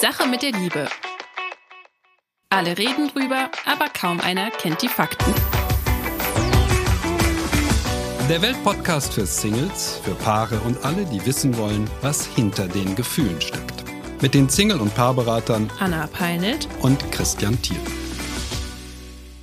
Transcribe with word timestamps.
Sache 0.00 0.28
mit 0.28 0.42
der 0.42 0.52
Liebe. 0.52 0.88
Alle 2.50 2.78
reden 2.78 3.08
drüber, 3.08 3.50
aber 3.66 3.88
kaum 3.88 4.20
einer 4.20 4.48
kennt 4.52 4.80
die 4.80 4.88
Fakten. 4.88 5.34
Der 8.28 8.40
Weltpodcast 8.40 9.12
für 9.14 9.26
Singles, 9.26 10.00
für 10.04 10.14
Paare 10.14 10.60
und 10.60 10.84
alle, 10.84 11.04
die 11.06 11.26
wissen 11.26 11.56
wollen, 11.58 11.90
was 12.00 12.26
hinter 12.26 12.68
den 12.68 12.94
Gefühlen 12.94 13.40
steckt. 13.40 13.82
Mit 14.22 14.34
den 14.34 14.48
Single- 14.48 14.80
und 14.80 14.94
Paarberatern 14.94 15.68
Anna 15.80 16.06
Peinelt 16.06 16.68
und 16.80 17.10
Christian 17.10 17.60
Thiel. 17.60 17.80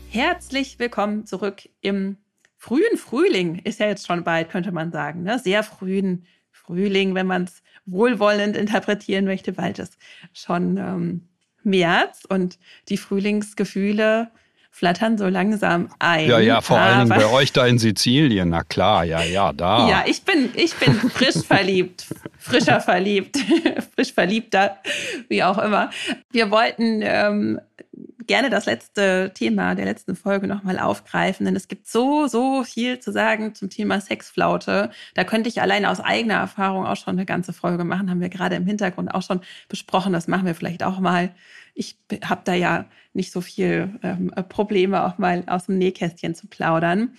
Herzlich 0.08 0.80
willkommen 0.80 1.26
zurück 1.26 1.68
im 1.82 2.16
frühen 2.56 2.98
Frühling. 2.98 3.60
Ist 3.60 3.82
ja 3.82 3.88
jetzt 3.88 4.08
schon 4.08 4.24
bald, 4.24 4.50
könnte 4.50 4.72
man 4.72 4.94
sagen. 4.94 5.24
Ne? 5.24 5.38
Sehr 5.38 5.64
frühen 5.64 6.26
Frühling, 6.50 7.14
wenn 7.14 7.28
man 7.28 7.44
es 7.44 7.62
wohlwollend 7.86 8.58
interpretieren 8.58 9.26
möchte, 9.26 9.54
bald 9.54 9.80
ist 9.80 9.98
schon 10.34 10.78
ähm, 10.78 11.28
März 11.64 12.26
und 12.28 12.58
die 12.90 12.98
Frühlingsgefühle 12.98 14.30
flattern 14.76 15.18
so 15.18 15.28
langsam 15.28 15.88
ein. 16.00 16.28
Ja, 16.28 16.38
ja, 16.40 16.60
vor 16.60 16.78
allen 16.78 17.08
Dingen 17.08 17.22
bei 17.22 17.32
euch 17.32 17.54
da 17.54 17.66
in 17.66 17.80
Sizilien, 17.80 18.50
na 18.50 18.64
klar, 18.64 19.06
ja, 19.06 19.24
ja, 19.24 19.54
da. 19.54 19.88
Ja, 19.88 20.04
ich 20.06 20.24
bin, 20.24 20.50
ich 20.54 20.76
bin 20.76 20.94
frisch 20.96 21.46
verliebt, 21.48 22.08
frischer 22.38 22.82
verliebt, 22.82 23.38
frisch 23.96 24.12
verliebter, 24.12 24.78
wie 25.30 25.44
auch 25.44 25.58
immer. 25.60 25.92
Wir 26.30 26.52
wollten 26.52 27.00
ähm, 27.04 27.62
gerne 28.28 28.50
das 28.50 28.66
letzte 28.66 29.32
Thema 29.34 29.76
der 29.76 29.86
letzten 29.86 30.16
Folge 30.16 30.48
nochmal 30.48 30.80
aufgreifen, 30.80 31.46
denn 31.46 31.56
es 31.56 31.68
gibt 31.68 31.88
so, 31.88 32.28
so 32.28 32.64
viel 32.64 33.00
zu 33.00 33.12
sagen 33.12 33.54
zum 33.56 33.70
Thema 33.70 34.00
Sexflaute. 34.02 34.92
Da 35.14 35.24
könnte 35.24 35.50
ich 35.50 35.62
alleine 35.62 35.90
aus 35.90 36.00
eigener 36.00 36.36
Erfahrung 36.36 36.86
auch 36.86 36.98
schon 36.98 37.16
eine 37.16 37.26
ganze 37.26 37.54
Folge 37.54 37.84
machen, 37.84 38.10
haben 38.10 38.22
wir 38.22 38.30
gerade 38.30 38.56
im 38.56 38.66
Hintergrund 38.66 39.14
auch 39.14 39.22
schon 39.22 39.42
besprochen. 39.70 40.14
Das 40.14 40.28
machen 40.28 40.46
wir 40.46 40.56
vielleicht 40.56 40.84
auch 40.84 41.00
mal. 41.00 41.32
Ich 41.76 41.98
habe 42.24 42.42
da 42.46 42.54
ja 42.54 42.86
nicht 43.14 43.32
so 43.32 43.42
viel 43.42 44.00
ähm, 44.02 44.32
Probleme, 44.50 45.04
auch 45.06 45.18
mal 45.18 45.44
aus 45.48 45.68
dem 45.68 45.78
Nähkästchen 45.78 46.34
zu 46.34 46.48
plaudern 46.48 47.16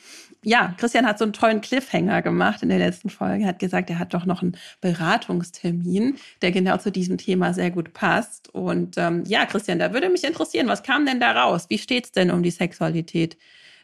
ja, 0.47 0.77
Christian 0.79 1.07
hat 1.07 1.19
so 1.19 1.25
einen 1.25 1.33
tollen 1.33 1.61
Cliffhanger 1.61 2.23
gemacht 2.23 2.63
in 2.63 2.69
der 2.69 2.79
letzten 2.79 3.11
Folge. 3.11 3.43
Er 3.43 3.49
hat 3.49 3.59
gesagt, 3.59 3.91
er 3.91 3.99
hat 3.99 4.15
doch 4.15 4.27
noch 4.27 4.43
einen 4.43 4.57
Beratungstermin, 4.81 6.19
der 6.41 6.53
genau 6.53 6.77
zu 6.77 6.93
diesem 6.93 7.19
Thema 7.19 7.53
sehr 7.53 7.73
gut 7.73 7.93
passt. 7.93 8.55
Und 8.55 8.97
ähm, 8.97 9.25
ja, 9.27 9.45
Christian, 9.45 9.81
da 9.81 9.93
würde 9.93 10.09
mich 10.09 10.23
interessieren, 10.23 10.69
was 10.69 10.85
kam 10.85 11.05
denn 11.05 11.19
da 11.19 11.33
raus? 11.33 11.67
Wie 11.69 11.79
steht 11.79 12.05
es 12.05 12.13
denn 12.13 12.31
um 12.31 12.45
die 12.45 12.53
Sexualität 12.53 13.37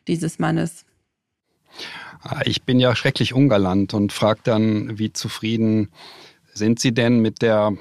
dieses 0.06 0.38
Mannes? 0.38 0.86
Ah, 2.22 2.42
ich 2.44 2.62
bin 2.62 2.78
ja 2.78 2.94
schrecklich 2.94 3.34
ungalant 3.34 3.92
und 3.92 4.12
frage 4.12 4.42
dann, 4.44 5.00
wie 5.00 5.12
zufrieden 5.12 5.88
sind 6.54 6.78
Sie 6.78 6.94
denn 6.94 7.18
mit 7.18 7.42
der 7.42 7.72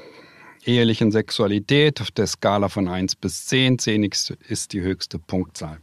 ehelichen 0.66 1.12
Sexualität 1.12 2.02
auf 2.02 2.12
der 2.12 2.28
Skala 2.28 2.70
von 2.70 2.88
1 2.88 3.16
bis 3.16 3.46
10? 3.48 3.80
10 3.80 4.10
ist 4.48 4.74
die 4.74 4.82
höchste 4.82 5.20
Punktzahl. 5.20 5.80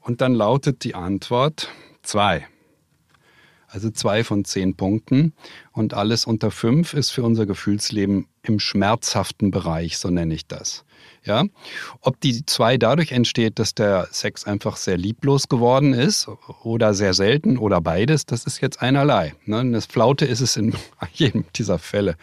Und 0.00 0.20
dann 0.20 0.34
lautet 0.34 0.84
die 0.84 0.94
Antwort, 0.94 1.68
Zwei. 2.06 2.46
Also 3.66 3.90
zwei 3.90 4.22
von 4.22 4.44
zehn 4.44 4.76
Punkten. 4.76 5.32
Und 5.72 5.92
alles 5.92 6.24
unter 6.24 6.52
fünf 6.52 6.94
ist 6.94 7.10
für 7.10 7.24
unser 7.24 7.46
Gefühlsleben 7.46 8.28
im 8.48 8.58
schmerzhaften 8.58 9.50
Bereich, 9.50 9.98
so 9.98 10.10
nenne 10.10 10.34
ich 10.34 10.46
das. 10.46 10.84
Ja? 11.24 11.44
Ob 12.00 12.20
die 12.20 12.46
zwei 12.46 12.78
dadurch 12.78 13.12
entsteht, 13.12 13.58
dass 13.58 13.74
der 13.74 14.08
Sex 14.10 14.46
einfach 14.46 14.76
sehr 14.76 14.96
lieblos 14.96 15.48
geworden 15.48 15.92
ist 15.92 16.28
oder 16.62 16.94
sehr 16.94 17.14
selten 17.14 17.58
oder 17.58 17.80
beides, 17.80 18.26
das 18.26 18.44
ist 18.44 18.60
jetzt 18.60 18.80
einerlei. 18.80 19.34
Ne? 19.44 19.58
Eine 19.58 19.80
Flaute 19.80 20.24
ist 20.24 20.40
es 20.40 20.56
in 20.56 20.74
jedem 21.12 21.44
dieser 21.54 21.78
Fälle. 21.78 22.16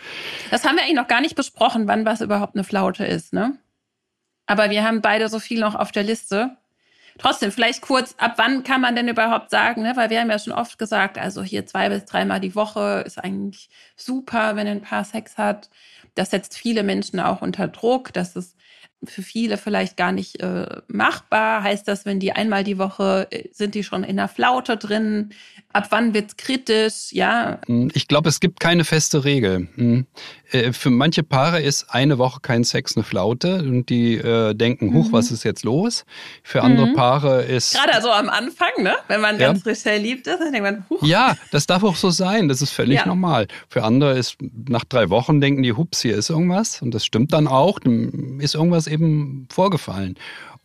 Das 0.49 0.65
haben 0.65 0.75
wir 0.75 0.83
eigentlich 0.83 0.95
noch 0.95 1.07
gar 1.07 1.21
nicht 1.21 1.35
besprochen, 1.35 1.87
wann 1.87 2.05
was 2.05 2.21
überhaupt 2.21 2.55
eine 2.55 2.63
Flaute 2.63 3.05
ist. 3.05 3.33
Ne? 3.33 3.57
Aber 4.45 4.69
wir 4.69 4.83
haben 4.83 5.01
beide 5.01 5.29
so 5.29 5.39
viel 5.39 5.59
noch 5.59 5.75
auf 5.75 5.91
der 5.91 6.03
Liste. 6.03 6.57
Trotzdem, 7.19 7.51
vielleicht 7.51 7.81
kurz, 7.81 8.15
ab 8.17 8.33
wann 8.37 8.63
kann 8.63 8.81
man 8.81 8.95
denn 8.95 9.07
überhaupt 9.07 9.51
sagen, 9.51 9.83
ne? 9.83 9.93
weil 9.95 10.09
wir 10.09 10.19
haben 10.19 10.31
ja 10.31 10.39
schon 10.39 10.53
oft 10.53 10.79
gesagt, 10.79 11.19
also 11.19 11.43
hier 11.43 11.65
zwei 11.67 11.89
bis 11.89 12.05
dreimal 12.05 12.39
die 12.39 12.55
Woche 12.55 13.03
ist 13.05 13.23
eigentlich 13.23 13.69
super, 13.95 14.55
wenn 14.55 14.67
ein 14.67 14.81
Paar 14.81 15.03
Sex 15.03 15.37
hat. 15.37 15.69
Das 16.15 16.31
setzt 16.31 16.57
viele 16.57 16.83
Menschen 16.83 17.19
auch 17.19 17.41
unter 17.41 17.67
Druck. 17.67 18.13
Das 18.13 18.35
ist 18.35 18.55
für 19.05 19.21
viele 19.21 19.57
vielleicht 19.57 19.97
gar 19.97 20.11
nicht 20.11 20.41
äh, 20.41 20.67
machbar. 20.87 21.63
Heißt 21.63 21.87
das, 21.87 22.05
wenn 22.05 22.19
die 22.19 22.31
einmal 22.31 22.63
die 22.63 22.77
Woche 22.77 23.27
äh, 23.31 23.49
sind 23.51 23.75
die 23.75 23.83
schon 23.83 24.03
in 24.03 24.17
der 24.17 24.27
Flaute 24.27 24.77
drin? 24.77 25.31
Ab 25.71 25.87
wann 25.89 26.13
wird's 26.13 26.37
kritisch? 26.37 27.11
Ja. 27.11 27.59
Hm, 27.65 27.89
ich 27.93 28.07
glaube, 28.07 28.29
es 28.29 28.39
gibt 28.39 28.59
keine 28.59 28.85
feste 28.85 29.23
Regel. 29.25 29.67
Hm. 29.75 30.05
Äh, 30.53 30.71
für 30.71 30.89
manche 30.89 31.23
Paare 31.23 31.61
ist 31.61 31.89
eine 31.89 32.17
Woche 32.17 32.39
kein 32.41 32.63
Sex 32.63 32.95
eine 32.95 33.03
Flaute 33.03 33.57
und 33.57 33.89
die 33.89 34.15
äh, 34.15 34.53
denken, 34.53 34.93
huch, 34.93 35.07
mhm. 35.07 35.13
was 35.13 35.31
ist 35.31 35.43
jetzt 35.43 35.63
los? 35.63 36.05
Für 36.43 36.61
andere 36.61 36.87
mhm. 36.87 36.93
Paare 36.93 37.43
ist. 37.43 37.73
Gerade 37.73 38.01
so 38.01 38.11
am 38.11 38.29
Anfang, 38.29 38.69
ne? 38.81 38.95
Wenn 39.07 39.19
man 39.19 39.39
ja. 39.39 39.47
ganz 39.47 39.63
frisch 39.63 39.79
verliebt 39.79 40.27
ist, 40.27 40.39
dann 40.39 40.51
denkt 40.51 40.63
man, 40.63 40.85
huch. 40.89 41.01
Ja, 41.03 41.35
das 41.51 41.65
darf 41.65 41.83
auch 41.83 41.95
so 41.95 42.11
sein. 42.11 42.47
Das 42.47 42.61
ist 42.61 42.69
völlig 42.69 42.99
ja. 42.99 43.07
normal. 43.07 43.47
Für 43.67 43.83
andere 43.83 44.17
ist 44.17 44.37
nach 44.67 44.85
drei 44.85 45.09
Wochen 45.09 45.41
denken 45.41 45.63
die, 45.63 45.73
hups, 45.73 46.01
hier 46.01 46.15
ist 46.15 46.29
irgendwas. 46.29 46.81
Und 46.81 46.93
das 46.93 47.03
stimmt 47.03 47.33
dann 47.33 47.47
auch. 47.47 47.79
Dann 47.79 48.39
ist 48.39 48.53
irgendwas 48.53 48.85
eben 48.93 49.47
vorgefallen. 49.51 50.15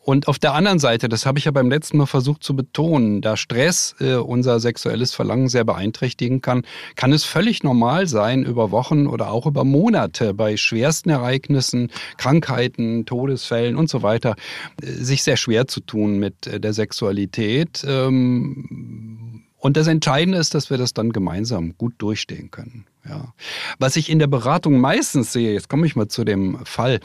Und 0.08 0.26
auf 0.26 0.38
der 0.38 0.54
anderen 0.54 0.78
Seite, 0.78 1.10
das 1.10 1.26
habe 1.26 1.38
ich 1.38 1.44
ja 1.44 1.50
beim 1.50 1.68
letzten 1.68 1.98
Mal 1.98 2.06
versucht 2.06 2.42
zu 2.42 2.56
betonen, 2.56 3.20
da 3.20 3.36
Stress 3.36 3.94
äh, 4.00 4.14
unser 4.14 4.58
sexuelles 4.58 5.12
Verlangen 5.12 5.50
sehr 5.50 5.64
beeinträchtigen 5.64 6.40
kann, 6.40 6.62
kann 6.96 7.12
es 7.12 7.24
völlig 7.24 7.62
normal 7.62 8.06
sein, 8.06 8.42
über 8.42 8.70
Wochen 8.70 9.06
oder 9.06 9.30
auch 9.30 9.44
über 9.44 9.64
Monate 9.64 10.32
bei 10.32 10.56
schwersten 10.56 11.10
Ereignissen, 11.10 11.90
Krankheiten, 12.16 13.04
Todesfällen 13.04 13.76
und 13.76 13.90
so 13.90 14.02
weiter, 14.02 14.36
äh, 14.80 14.86
sich 14.92 15.22
sehr 15.22 15.36
schwer 15.36 15.66
zu 15.66 15.80
tun 15.80 16.18
mit 16.18 16.46
äh, 16.46 16.58
der 16.58 16.72
Sexualität. 16.72 17.84
Ähm, 17.86 19.44
und 19.60 19.76
das 19.76 19.88
Entscheidende 19.88 20.38
ist, 20.38 20.54
dass 20.54 20.70
wir 20.70 20.78
das 20.78 20.94
dann 20.94 21.10
gemeinsam 21.10 21.76
gut 21.76 21.94
durchstehen 21.98 22.50
können. 22.50 22.86
Ja. 23.08 23.32
Was 23.78 23.96
ich 23.96 24.08
in 24.08 24.18
der 24.18 24.28
Beratung 24.28 24.78
meistens 24.78 25.32
sehe, 25.32 25.52
jetzt 25.52 25.68
komme 25.68 25.86
ich 25.86 25.96
mal 25.96 26.08
zu 26.08 26.24
dem 26.24 26.64
Fall, 26.64 27.00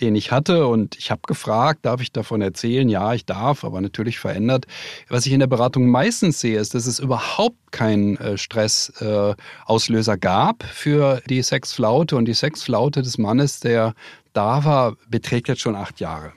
den 0.00 0.14
ich 0.14 0.32
hatte 0.32 0.66
und 0.66 0.96
ich 0.96 1.10
habe 1.10 1.20
gefragt, 1.26 1.80
darf 1.82 2.00
ich 2.00 2.10
davon 2.10 2.40
erzählen? 2.40 2.88
Ja, 2.88 3.12
ich 3.12 3.26
darf, 3.26 3.64
aber 3.64 3.80
natürlich 3.80 4.18
verändert. 4.18 4.66
Was 5.08 5.26
ich 5.26 5.32
in 5.32 5.40
der 5.40 5.46
Beratung 5.46 5.88
meistens 5.88 6.40
sehe, 6.40 6.58
ist, 6.58 6.74
dass 6.74 6.86
es 6.86 7.00
überhaupt 7.00 7.58
keinen 7.70 8.16
äh, 8.16 8.38
Stressauslöser 8.38 10.16
gab 10.16 10.62
für 10.62 11.20
die 11.28 11.42
Sexflaute 11.42 12.16
und 12.16 12.24
die 12.26 12.34
Sexflaute 12.34 13.02
des 13.02 13.18
Mannes, 13.18 13.60
der 13.60 13.94
da 14.32 14.64
war, 14.64 14.96
beträgt 15.08 15.48
jetzt 15.48 15.60
schon 15.60 15.74
acht 15.74 16.00
Jahre. 16.00 16.32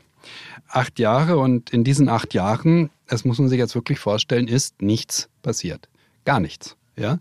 Acht 0.73 0.97
Jahre 0.97 1.37
und 1.37 1.69
in 1.69 1.83
diesen 1.83 2.09
acht 2.09 2.33
Jahren, 2.33 2.89
das 3.07 3.25
muss 3.25 3.37
man 3.37 3.47
sich 3.47 3.59
jetzt 3.59 3.75
wirklich 3.75 3.99
vorstellen, 3.99 4.47
ist 4.47 4.81
nichts 4.81 5.29
passiert. 5.43 5.87
Gar 6.25 6.39
nichts. 6.39 6.75
Ja, 6.97 7.19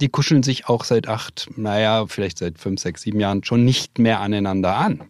die 0.00 0.08
kuscheln 0.08 0.44
sich 0.44 0.68
auch 0.68 0.84
seit 0.84 1.08
acht, 1.08 1.48
naja, 1.56 2.06
vielleicht 2.06 2.38
seit 2.38 2.58
fünf, 2.58 2.80
sechs, 2.80 3.02
sieben 3.02 3.18
Jahren 3.18 3.42
schon 3.42 3.64
nicht 3.64 3.98
mehr 3.98 4.20
aneinander 4.20 4.76
an. 4.76 5.02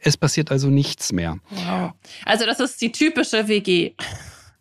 Es 0.00 0.16
passiert 0.16 0.50
also 0.50 0.70
nichts 0.70 1.12
mehr. 1.12 1.38
Wow. 1.50 1.92
Also 2.24 2.46
das 2.46 2.58
ist 2.58 2.80
die 2.80 2.90
typische 2.90 3.46
WG. 3.46 3.94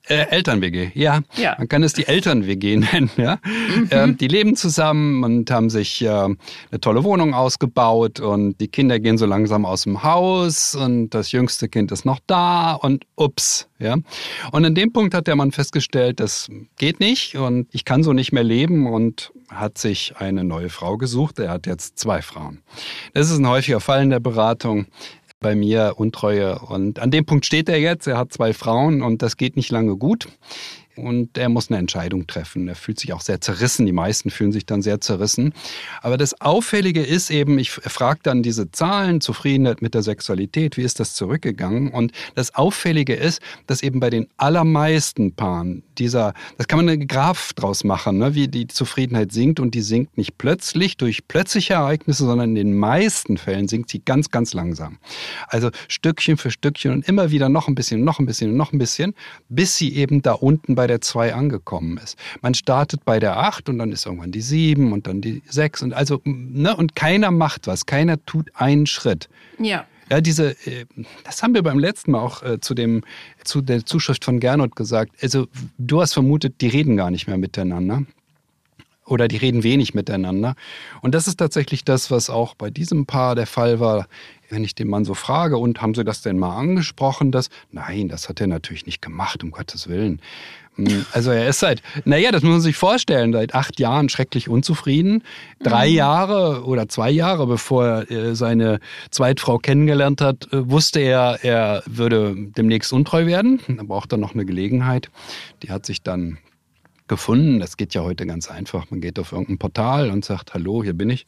Äh, 0.08 0.28
Eltern-WG, 0.30 0.92
ja. 0.94 1.22
ja. 1.36 1.56
Man 1.58 1.68
kann 1.68 1.82
es 1.82 1.94
die 1.94 2.08
Eltern-WG 2.08 2.78
nennen. 2.94 3.10
Ja? 3.18 3.40
Mhm. 3.44 3.88
Ähm, 3.92 4.18
die 4.18 4.28
leben 4.28 4.56
zusammen 4.56 5.24
und 5.24 5.50
haben 5.50 5.70
sich 5.70 6.02
äh, 6.04 6.10
eine 6.10 6.38
tolle 6.82 7.04
Wohnung 7.04 7.34
ausgebaut 7.34 8.20
und 8.20 8.60
die 8.60 8.68
Kinder 8.68 9.00
gehen 9.00 9.18
so 9.18 9.26
langsam 9.26 9.66
aus 9.66 9.84
dem 9.84 10.04
Haus 10.04 10.76
und 10.76 11.10
das 11.10 11.32
jüngste 11.32 11.70
Kind 11.70 11.92
ist 11.92 12.06
noch 12.06 12.20
da 12.28 12.74
und 12.74 13.06
ups. 13.16 13.68
Ja? 13.80 13.98
Und 14.52 14.66
an 14.66 14.76
dem 14.76 14.94
Punkt 14.94 15.14
hat 15.14 15.28
der 15.28 15.36
Mann 15.36 15.52
festgestellt, 15.52 16.20
das 16.20 16.50
geht 16.78 17.00
nicht 17.00 17.36
und 17.36 17.68
ich 17.72 17.84
kann 17.84 18.04
so 18.04 18.14
nicht 18.14 18.32
mehr 18.32 18.44
leben 18.44 18.88
und 18.88 19.32
hat 19.50 19.78
sich 19.78 20.14
eine 20.18 20.44
neue 20.44 20.70
Frau 20.70 20.98
gesucht. 20.98 21.40
Er 21.40 21.50
hat 21.50 21.66
jetzt 21.66 21.98
zwei 21.98 22.22
Frauen. 22.22 22.62
Das 23.14 23.32
ist 23.32 23.38
ein 23.38 23.48
häufiger 23.48 23.80
Fall 23.80 24.04
in 24.04 24.10
der 24.10 24.20
Beratung 24.20 24.86
bei 25.46 25.54
mir 25.54 25.94
Untreue. 25.98 26.58
Und 26.58 26.98
an 26.98 27.12
dem 27.12 27.24
Punkt 27.24 27.46
steht 27.46 27.70
er 27.70 27.80
jetzt. 27.80 28.08
Er 28.08 28.18
hat 28.18 28.34
zwei 28.34 28.52
Frauen 28.52 29.04
und 29.04 29.22
das 29.22 29.38
geht 29.38 29.56
nicht 29.56 29.70
lange 29.70 29.96
gut 29.96 30.28
und 30.96 31.38
er 31.38 31.50
muss 31.50 31.70
eine 31.70 31.80
Entscheidung 31.80 32.28
treffen. 32.28 32.68
Er 32.68 32.76
fühlt 32.76 33.00
sich 33.00 33.14
auch 33.14 33.22
sehr 33.22 33.42
zerrissen. 33.42 33.86
Die 33.86 33.92
meisten 33.92 34.30
fühlen 34.30 34.52
sich 34.52 34.66
dann 34.66 34.82
sehr 34.82 35.02
zerrissen. 35.02 35.54
Aber 36.02 36.18
das 36.18 36.40
Auffällige 36.42 37.04
ist 37.04 37.30
eben, 37.30 37.60
ich 37.60 37.72
frage 37.72 38.20
dann 38.24 38.44
diese 38.44 38.72
Zahlen, 38.72 39.22
Zufriedenheit 39.22 39.82
mit 39.82 39.94
der 39.94 40.04
Sexualität, 40.04 40.78
wie 40.78 40.84
ist 40.84 41.00
das 41.00 41.14
zurückgegangen? 41.14 41.90
Und 41.90 42.12
das 42.36 42.56
Auffällige 42.56 43.14
ist, 43.14 43.42
dass 43.68 43.84
eben 43.84 44.00
bei 44.00 44.10
den 44.10 44.28
allermeisten 44.38 45.34
Paaren 45.34 45.84
dieser, 45.98 46.34
das 46.58 46.68
kann 46.68 46.78
man 46.78 46.90
eine 46.90 47.06
Graph 47.06 47.54
draus 47.54 47.84
machen, 47.84 48.18
ne, 48.18 48.36
wie 48.36 48.48
die 48.48 48.68
Zufriedenheit 48.68 49.32
sinkt 49.32 49.60
und 49.60 49.74
die 49.76 49.82
sinkt 49.82 50.18
nicht 50.18 50.38
plötzlich 50.38 50.98
durch 50.98 51.28
plötzliche 51.28 51.74
Ereignisse, 51.74 52.26
sondern 52.26 52.50
in 52.50 52.56
den 52.56 52.78
meisten 52.78 53.38
Fällen 53.38 53.68
sinkt 53.68 53.90
sie 53.90 54.00
ganz, 54.00 54.32
ganz 54.32 54.54
langsam. 54.54 54.98
Also 55.48 55.70
Stückchen 55.88 56.38
für 56.38 56.52
Stückchen 56.52 56.92
und 56.92 57.08
immer 57.08 57.32
wieder 57.32 57.50
noch 57.50 57.68
ein 57.68 57.76
bisschen, 57.76 58.04
noch 58.04 58.20
ein 58.20 58.26
bisschen, 58.26 58.56
noch 58.56 58.74
ein 58.74 58.78
bisschen, 58.78 59.14
bis 59.50 59.78
sie 59.78 59.96
eben 59.96 60.22
da 60.22 60.34
unten 60.34 60.76
bei 60.76 60.85
bei 60.86 60.88
der 60.88 61.02
2 61.02 61.34
angekommen 61.34 61.98
ist. 61.98 62.16
Man 62.42 62.54
startet 62.54 63.06
bei 63.06 63.20
der 63.20 63.38
8 63.38 63.70
und 63.70 63.80
dann 63.80 63.92
ist 63.92 64.06
irgendwann 64.06 64.32
die 64.32 64.42
7 64.42 64.94
und 64.94 65.08
dann 65.08 65.20
die 65.20 65.42
6 65.50 65.82
und 65.82 65.94
also, 65.94 66.22
ne, 66.26 66.76
und 66.76 66.96
keiner 66.96 67.32
macht 67.32 67.66
was, 67.66 67.88
keiner 67.88 68.24
tut 68.28 68.52
einen 68.54 68.86
Schritt. 68.86 69.28
Ja. 69.58 69.88
Ja, 70.12 70.22
diese, 70.22 70.52
äh, 70.68 70.86
das 71.24 71.42
haben 71.42 71.56
wir 71.56 71.64
beim 71.64 71.80
letzten 71.80 72.12
Mal 72.12 72.20
auch 72.20 72.44
äh, 72.44 72.60
zu, 72.60 72.76
dem, 72.76 73.04
zu 73.44 73.62
der 73.62 73.84
Zuschrift 73.84 74.24
von 74.24 74.40
Gernot 74.40 74.76
gesagt. 74.76 75.14
Also, 75.24 75.48
du 75.80 76.02
hast 76.02 76.14
vermutet, 76.14 76.62
die 76.62 76.68
reden 76.68 76.98
gar 76.98 77.10
nicht 77.10 77.26
mehr 77.26 77.40
miteinander 77.40 78.04
oder 79.06 79.28
die 79.28 79.38
reden 79.38 79.64
wenig 79.64 79.94
miteinander. 79.94 80.56
Und 81.02 81.16
das 81.16 81.28
ist 81.28 81.38
tatsächlich 81.38 81.84
das, 81.84 82.12
was 82.12 82.30
auch 82.30 82.56
bei 82.56 82.70
diesem 82.70 83.06
Paar 83.06 83.36
der 83.36 83.48
Fall 83.48 83.80
war. 83.80 84.08
Wenn 84.50 84.64
ich 84.64 84.76
den 84.76 84.88
Mann 84.88 85.06
so 85.06 85.16
frage, 85.16 85.58
und 85.58 85.82
haben 85.82 85.96
Sie 85.96 86.04
das 86.04 86.22
denn 86.22 86.38
mal 86.38 86.56
angesprochen? 86.56 87.32
Das? 87.32 87.50
Nein, 87.72 88.10
das 88.10 88.30
hat 88.30 88.42
er 88.42 88.48
natürlich 88.48 88.86
nicht 88.86 89.02
gemacht, 89.02 89.44
um 89.44 89.52
Gottes 89.52 89.88
Willen. 89.88 90.22
Hm, 90.76 91.06
also 91.12 91.32
er 91.32 91.48
ist 91.48 91.60
seit, 91.60 91.82
naja, 92.04 92.32
das 92.32 92.44
muss 92.44 92.52
man 92.52 92.62
sich 92.62 92.76
vorstellen, 92.76 93.34
seit 93.34 93.54
acht 93.54 93.80
Jahren 93.80 94.10
schrecklich 94.10 94.50
unzufrieden. 94.50 95.24
Drei 95.62 95.90
mhm. 95.90 95.96
Jahre 95.96 96.66
oder 96.66 96.90
zwei 96.90 97.10
Jahre, 97.10 97.48
bevor 97.48 98.06
er 98.10 98.36
seine 98.36 98.80
Zweitfrau 99.10 99.58
kennengelernt 99.58 100.22
hat, 100.22 100.52
äh, 100.52 100.70
wusste 100.70 101.00
er, 101.00 101.40
er 101.44 101.84
würde 101.86 102.36
demnächst 102.36 102.92
untreu 102.94 103.26
werden. 103.26 103.60
Da 103.68 103.84
braucht 103.84 104.12
er 104.12 104.18
noch 104.18 104.34
eine 104.34 104.46
Gelegenheit. 104.46 105.10
Die 105.64 105.72
hat 105.72 105.86
sich 105.86 106.02
dann 106.02 106.38
gefunden. 107.08 107.60
Das 107.60 107.78
geht 107.78 107.94
ja 107.94 108.02
heute 108.02 108.26
ganz 108.26 108.50
einfach. 108.50 108.90
Man 108.90 109.02
geht 109.02 109.20
auf 109.20 109.32
irgendein 109.32 109.58
Portal 109.58 110.10
und 110.10 110.26
sagt, 110.26 110.54
hallo, 110.54 110.84
hier 110.84 110.94
bin 110.94 111.10
ich. 111.10 111.26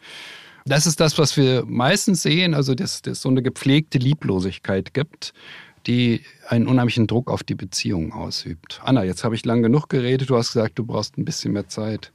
Das 0.65 0.85
ist 0.85 0.99
das, 0.99 1.17
was 1.17 1.37
wir 1.37 1.63
meistens 1.65 2.23
sehen, 2.23 2.53
also 2.53 2.75
dass 2.75 3.01
es 3.05 3.21
so 3.21 3.29
eine 3.29 3.41
gepflegte 3.41 3.99
Lieblosigkeit 3.99 4.93
gibt, 4.93 5.33
die 5.87 6.21
einen 6.47 6.67
unheimlichen 6.67 7.07
Druck 7.07 7.31
auf 7.31 7.43
die 7.43 7.55
Beziehung 7.55 8.13
ausübt. 8.13 8.81
Anna, 8.83 9.03
jetzt 9.03 9.23
habe 9.23 9.35
ich 9.35 9.45
lang 9.45 9.63
genug 9.63 9.89
geredet. 9.89 10.29
Du 10.29 10.37
hast 10.37 10.53
gesagt, 10.53 10.77
du 10.77 10.85
brauchst 10.85 11.17
ein 11.17 11.25
bisschen 11.25 11.53
mehr 11.53 11.67
Zeit. 11.67 12.11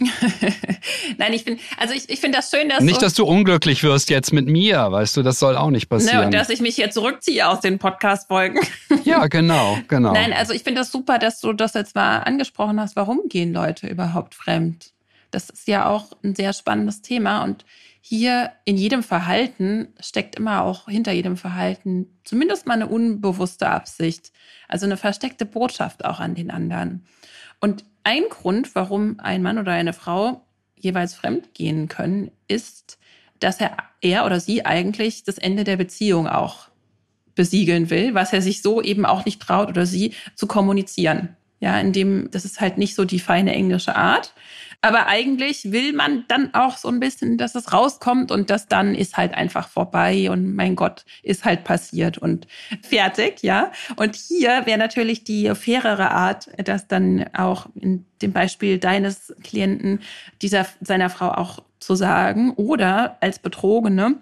Nein, 1.18 1.32
ich 1.32 1.44
bin, 1.44 1.58
also 1.76 1.94
ich, 1.94 2.08
ich 2.08 2.18
finde 2.18 2.38
das 2.38 2.50
schön, 2.50 2.68
dass. 2.68 2.82
Nicht, 2.82 2.96
so, 2.96 3.00
dass 3.02 3.14
du 3.14 3.24
unglücklich 3.24 3.82
wirst 3.82 4.10
jetzt 4.10 4.32
mit 4.32 4.46
mir, 4.46 4.90
weißt 4.90 5.16
du, 5.16 5.22
das 5.22 5.38
soll 5.38 5.56
auch 5.56 5.70
nicht 5.70 5.88
passieren. 5.88 6.20
Ne, 6.20 6.26
und 6.26 6.34
dass 6.34 6.48
ich 6.48 6.60
mich 6.60 6.76
jetzt 6.76 6.94
zurückziehe 6.94 7.46
aus 7.46 7.60
den 7.60 7.78
Podcast-Folgen. 7.78 8.60
Ja, 9.04 9.26
genau, 9.26 9.78
genau. 9.88 10.12
Nein, 10.12 10.32
also 10.32 10.52
ich 10.52 10.62
finde 10.62 10.80
das 10.80 10.92
super, 10.92 11.18
dass 11.18 11.40
du 11.40 11.52
das 11.54 11.74
jetzt 11.74 11.94
mal 11.94 12.18
angesprochen 12.18 12.78
hast. 12.78 12.94
Warum 12.94 13.22
gehen 13.28 13.52
Leute 13.52 13.88
überhaupt 13.88 14.34
fremd? 14.34 14.92
Das 15.30 15.50
ist 15.50 15.66
ja 15.66 15.88
auch 15.88 16.12
ein 16.22 16.34
sehr 16.34 16.52
spannendes 16.52 17.00
Thema 17.00 17.42
und 17.42 17.64
hier 18.04 18.50
in 18.64 18.76
jedem 18.76 19.04
Verhalten 19.04 19.94
steckt 20.00 20.34
immer 20.34 20.62
auch 20.62 20.88
hinter 20.88 21.12
jedem 21.12 21.36
Verhalten 21.36 22.18
zumindest 22.24 22.66
mal 22.66 22.74
eine 22.74 22.88
unbewusste 22.88 23.68
Absicht, 23.68 24.32
also 24.68 24.86
eine 24.86 24.96
versteckte 24.96 25.46
Botschaft 25.46 26.04
auch 26.04 26.18
an 26.18 26.34
den 26.34 26.50
anderen. 26.50 27.06
Und 27.60 27.84
ein 28.02 28.24
Grund, 28.28 28.74
warum 28.74 29.20
ein 29.20 29.40
Mann 29.40 29.56
oder 29.56 29.70
eine 29.70 29.92
Frau 29.92 30.44
jeweils 30.74 31.14
fremd 31.14 31.54
gehen 31.54 31.86
können, 31.86 32.32
ist, 32.48 32.98
dass 33.38 33.60
er, 33.60 33.76
er 34.00 34.26
oder 34.26 34.40
sie 34.40 34.66
eigentlich 34.66 35.22
das 35.22 35.38
Ende 35.38 35.62
der 35.62 35.76
Beziehung 35.76 36.26
auch 36.26 36.70
besiegeln 37.36 37.88
will, 37.88 38.14
was 38.14 38.32
er 38.32 38.42
sich 38.42 38.62
so 38.62 38.82
eben 38.82 39.06
auch 39.06 39.24
nicht 39.24 39.40
traut 39.40 39.68
oder 39.68 39.86
sie 39.86 40.12
zu 40.34 40.48
kommunizieren. 40.48 41.36
Ja, 41.60 41.78
in 41.78 41.92
dem, 41.92 42.28
das 42.32 42.44
ist 42.44 42.60
halt 42.60 42.78
nicht 42.78 42.96
so 42.96 43.04
die 43.04 43.20
feine 43.20 43.54
englische 43.54 43.94
Art. 43.94 44.34
Aber 44.82 45.06
eigentlich 45.06 45.70
will 45.70 45.92
man 45.92 46.24
dann 46.26 46.52
auch 46.54 46.76
so 46.76 46.88
ein 46.88 46.98
bisschen, 46.98 47.38
dass 47.38 47.54
es 47.54 47.72
rauskommt 47.72 48.32
und 48.32 48.50
das 48.50 48.66
dann 48.66 48.96
ist 48.96 49.16
halt 49.16 49.32
einfach 49.32 49.68
vorbei 49.68 50.28
und 50.28 50.56
mein 50.56 50.74
Gott, 50.74 51.04
ist 51.22 51.44
halt 51.44 51.62
passiert 51.62 52.18
und 52.18 52.48
fertig, 52.82 53.42
ja. 53.42 53.70
Und 53.94 54.16
hier 54.16 54.66
wäre 54.66 54.78
natürlich 54.78 55.22
die 55.22 55.54
fairere 55.54 56.10
Art, 56.10 56.48
das 56.64 56.88
dann 56.88 57.32
auch 57.32 57.66
in 57.76 58.06
dem 58.22 58.32
Beispiel 58.32 58.78
deines 58.78 59.32
Klienten 59.44 60.00
dieser, 60.42 60.66
seiner 60.80 61.10
Frau 61.10 61.30
auch 61.30 61.62
zu 61.78 61.94
sagen 61.94 62.52
oder 62.54 63.18
als 63.20 63.38
Betrogene 63.38 64.20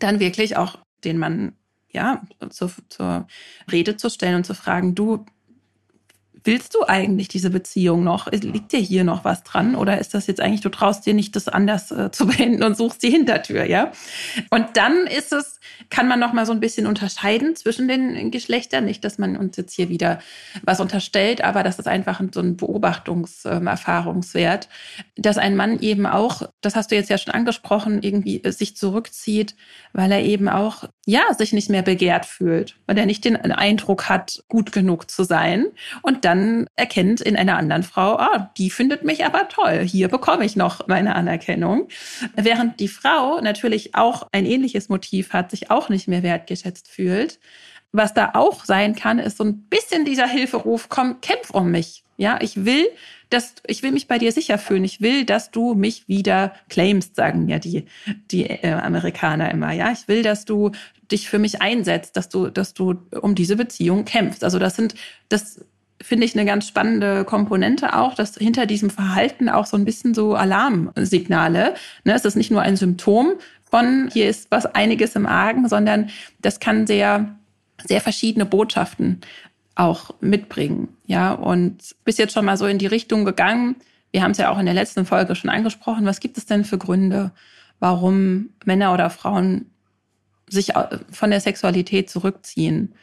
dann 0.00 0.18
wirklich 0.18 0.56
auch 0.56 0.78
den 1.04 1.18
Mann 1.18 1.52
ja, 1.92 2.22
zur, 2.50 2.72
zur 2.88 3.26
Rede 3.70 3.96
zu 3.96 4.10
stellen 4.10 4.36
und 4.36 4.46
zu 4.46 4.54
fragen, 4.54 4.94
du, 4.94 5.24
willst 6.46 6.74
du 6.74 6.84
eigentlich 6.86 7.28
diese 7.28 7.50
Beziehung 7.50 8.04
noch? 8.04 8.30
Liegt 8.30 8.72
dir 8.72 8.80
hier 8.80 9.04
noch 9.04 9.24
was 9.24 9.42
dran? 9.42 9.74
Oder 9.74 9.98
ist 9.98 10.14
das 10.14 10.26
jetzt 10.26 10.40
eigentlich, 10.40 10.60
du 10.60 10.68
traust 10.68 11.06
dir 11.06 11.14
nicht, 11.14 11.36
das 11.36 11.48
anders 11.48 11.90
äh, 11.90 12.10
zu 12.10 12.26
beenden 12.26 12.62
und 12.62 12.76
suchst 12.76 13.02
die 13.02 13.10
Hintertür, 13.10 13.64
ja? 13.64 13.92
Und 14.50 14.76
dann 14.76 15.06
ist 15.06 15.32
es, 15.32 15.60
kann 15.90 16.08
man 16.08 16.20
noch 16.20 16.32
mal 16.32 16.46
so 16.46 16.52
ein 16.52 16.60
bisschen 16.60 16.86
unterscheiden 16.86 17.56
zwischen 17.56 17.88
den 17.88 18.30
Geschlechtern. 18.30 18.84
Nicht, 18.84 19.04
dass 19.04 19.18
man 19.18 19.36
uns 19.36 19.56
jetzt 19.56 19.74
hier 19.74 19.88
wieder 19.88 20.20
was 20.62 20.80
unterstellt, 20.80 21.42
aber 21.42 21.62
das 21.62 21.78
ist 21.78 21.88
einfach 21.88 22.20
so 22.32 22.40
ein 22.40 22.56
Beobachtungserfahrungswert, 22.56 24.68
dass 25.16 25.38
ein 25.38 25.56
Mann 25.56 25.80
eben 25.80 26.06
auch, 26.06 26.42
das 26.60 26.76
hast 26.76 26.90
du 26.90 26.94
jetzt 26.94 27.10
ja 27.10 27.18
schon 27.18 27.34
angesprochen, 27.34 28.02
irgendwie 28.02 28.42
sich 28.50 28.76
zurückzieht, 28.76 29.56
weil 29.92 30.12
er 30.12 30.22
eben 30.22 30.48
auch, 30.48 30.84
ja, 31.06 31.22
sich 31.36 31.52
nicht 31.52 31.70
mehr 31.70 31.82
begehrt 31.82 32.26
fühlt, 32.26 32.76
weil 32.86 32.98
er 32.98 33.06
nicht 33.06 33.24
den 33.24 33.36
Eindruck 33.36 34.08
hat, 34.08 34.44
gut 34.48 34.72
genug 34.72 35.10
zu 35.10 35.24
sein. 35.24 35.66
Und 36.02 36.24
dann 36.24 36.35
dann 36.36 36.66
erkennt 36.76 37.20
in 37.20 37.36
einer 37.36 37.56
anderen 37.56 37.82
Frau, 37.82 38.16
ah, 38.16 38.50
die 38.56 38.70
findet 38.70 39.04
mich 39.04 39.24
aber 39.24 39.48
toll, 39.48 39.80
hier 39.80 40.08
bekomme 40.08 40.44
ich 40.44 40.56
noch 40.56 40.86
meine 40.86 41.14
Anerkennung. 41.14 41.88
Während 42.34 42.80
die 42.80 42.88
Frau 42.88 43.40
natürlich 43.40 43.94
auch 43.94 44.26
ein 44.32 44.46
ähnliches 44.46 44.88
Motiv 44.88 45.32
hat, 45.32 45.50
sich 45.50 45.70
auch 45.70 45.88
nicht 45.88 46.08
mehr 46.08 46.22
wertgeschätzt 46.22 46.88
fühlt. 46.88 47.38
Was 47.92 48.12
da 48.12 48.32
auch 48.34 48.64
sein 48.64 48.94
kann, 48.94 49.18
ist 49.18 49.38
so 49.38 49.44
ein 49.44 49.62
bisschen 49.68 50.04
dieser 50.04 50.26
Hilferuf, 50.26 50.88
komm, 50.88 51.20
kämpf 51.20 51.50
um 51.50 51.70
mich. 51.70 52.02
Ja, 52.18 52.38
ich 52.40 52.64
will, 52.64 52.86
dass 53.30 53.54
ich 53.66 53.82
will 53.82 53.92
mich 53.92 54.08
bei 54.08 54.18
dir 54.18 54.32
sicher 54.32 54.58
fühlen. 54.58 54.84
Ich 54.84 55.00
will, 55.00 55.24
dass 55.24 55.50
du 55.50 55.74
mich 55.74 56.08
wieder 56.08 56.54
claimst, 56.68 57.16
sagen 57.16 57.48
ja 57.48 57.58
die 57.58 57.84
die 58.30 58.48
äh, 58.48 58.72
Amerikaner 58.72 59.50
immer. 59.50 59.72
Ja, 59.72 59.92
ich 59.92 60.08
will, 60.08 60.22
dass 60.22 60.44
du 60.44 60.72
dich 61.10 61.28
für 61.28 61.38
mich 61.38 61.60
einsetzt, 61.62 62.16
dass 62.16 62.28
du 62.28 62.48
dass 62.48 62.74
du 62.74 62.94
um 63.20 63.34
diese 63.34 63.56
Beziehung 63.56 64.04
kämpfst. 64.04 64.44
Also 64.44 64.58
das 64.58 64.76
sind 64.76 64.94
das 65.28 65.60
finde 66.02 66.26
ich 66.26 66.34
eine 66.34 66.44
ganz 66.44 66.68
spannende 66.68 67.24
Komponente 67.24 67.96
auch, 67.96 68.14
dass 68.14 68.36
hinter 68.36 68.66
diesem 68.66 68.90
Verhalten 68.90 69.48
auch 69.48 69.66
so 69.66 69.76
ein 69.76 69.84
bisschen 69.84 70.14
so 70.14 70.34
Alarmsignale, 70.34 71.74
ne, 72.04 72.14
es 72.14 72.24
ist 72.24 72.36
nicht 72.36 72.50
nur 72.50 72.62
ein 72.62 72.76
Symptom 72.76 73.34
von 73.70 74.08
hier 74.12 74.28
ist 74.28 74.50
was 74.50 74.66
einiges 74.66 75.16
im 75.16 75.26
Argen, 75.26 75.68
sondern 75.68 76.10
das 76.40 76.60
kann 76.60 76.86
sehr, 76.86 77.36
sehr 77.84 78.00
verschiedene 78.00 78.46
Botschaften 78.46 79.20
auch 79.74 80.14
mitbringen. 80.20 80.88
Ja, 81.06 81.32
und 81.32 81.94
bis 82.04 82.18
jetzt 82.18 82.32
schon 82.32 82.44
mal 82.44 82.56
so 82.56 82.66
in 82.66 82.78
die 82.78 82.86
Richtung 82.86 83.24
gegangen. 83.24 83.76
Wir 84.12 84.22
haben 84.22 84.30
es 84.30 84.38
ja 84.38 84.50
auch 84.50 84.58
in 84.58 84.66
der 84.66 84.74
letzten 84.74 85.04
Folge 85.04 85.34
schon 85.34 85.50
angesprochen. 85.50 86.06
Was 86.06 86.20
gibt 86.20 86.38
es 86.38 86.46
denn 86.46 86.64
für 86.64 86.78
Gründe, 86.78 87.32
warum 87.80 88.50
Männer 88.64 88.94
oder 88.94 89.10
Frauen 89.10 89.66
sich 90.48 90.72
von 91.10 91.30
der 91.30 91.40
Sexualität 91.40 92.08
zurückziehen? 92.08 92.94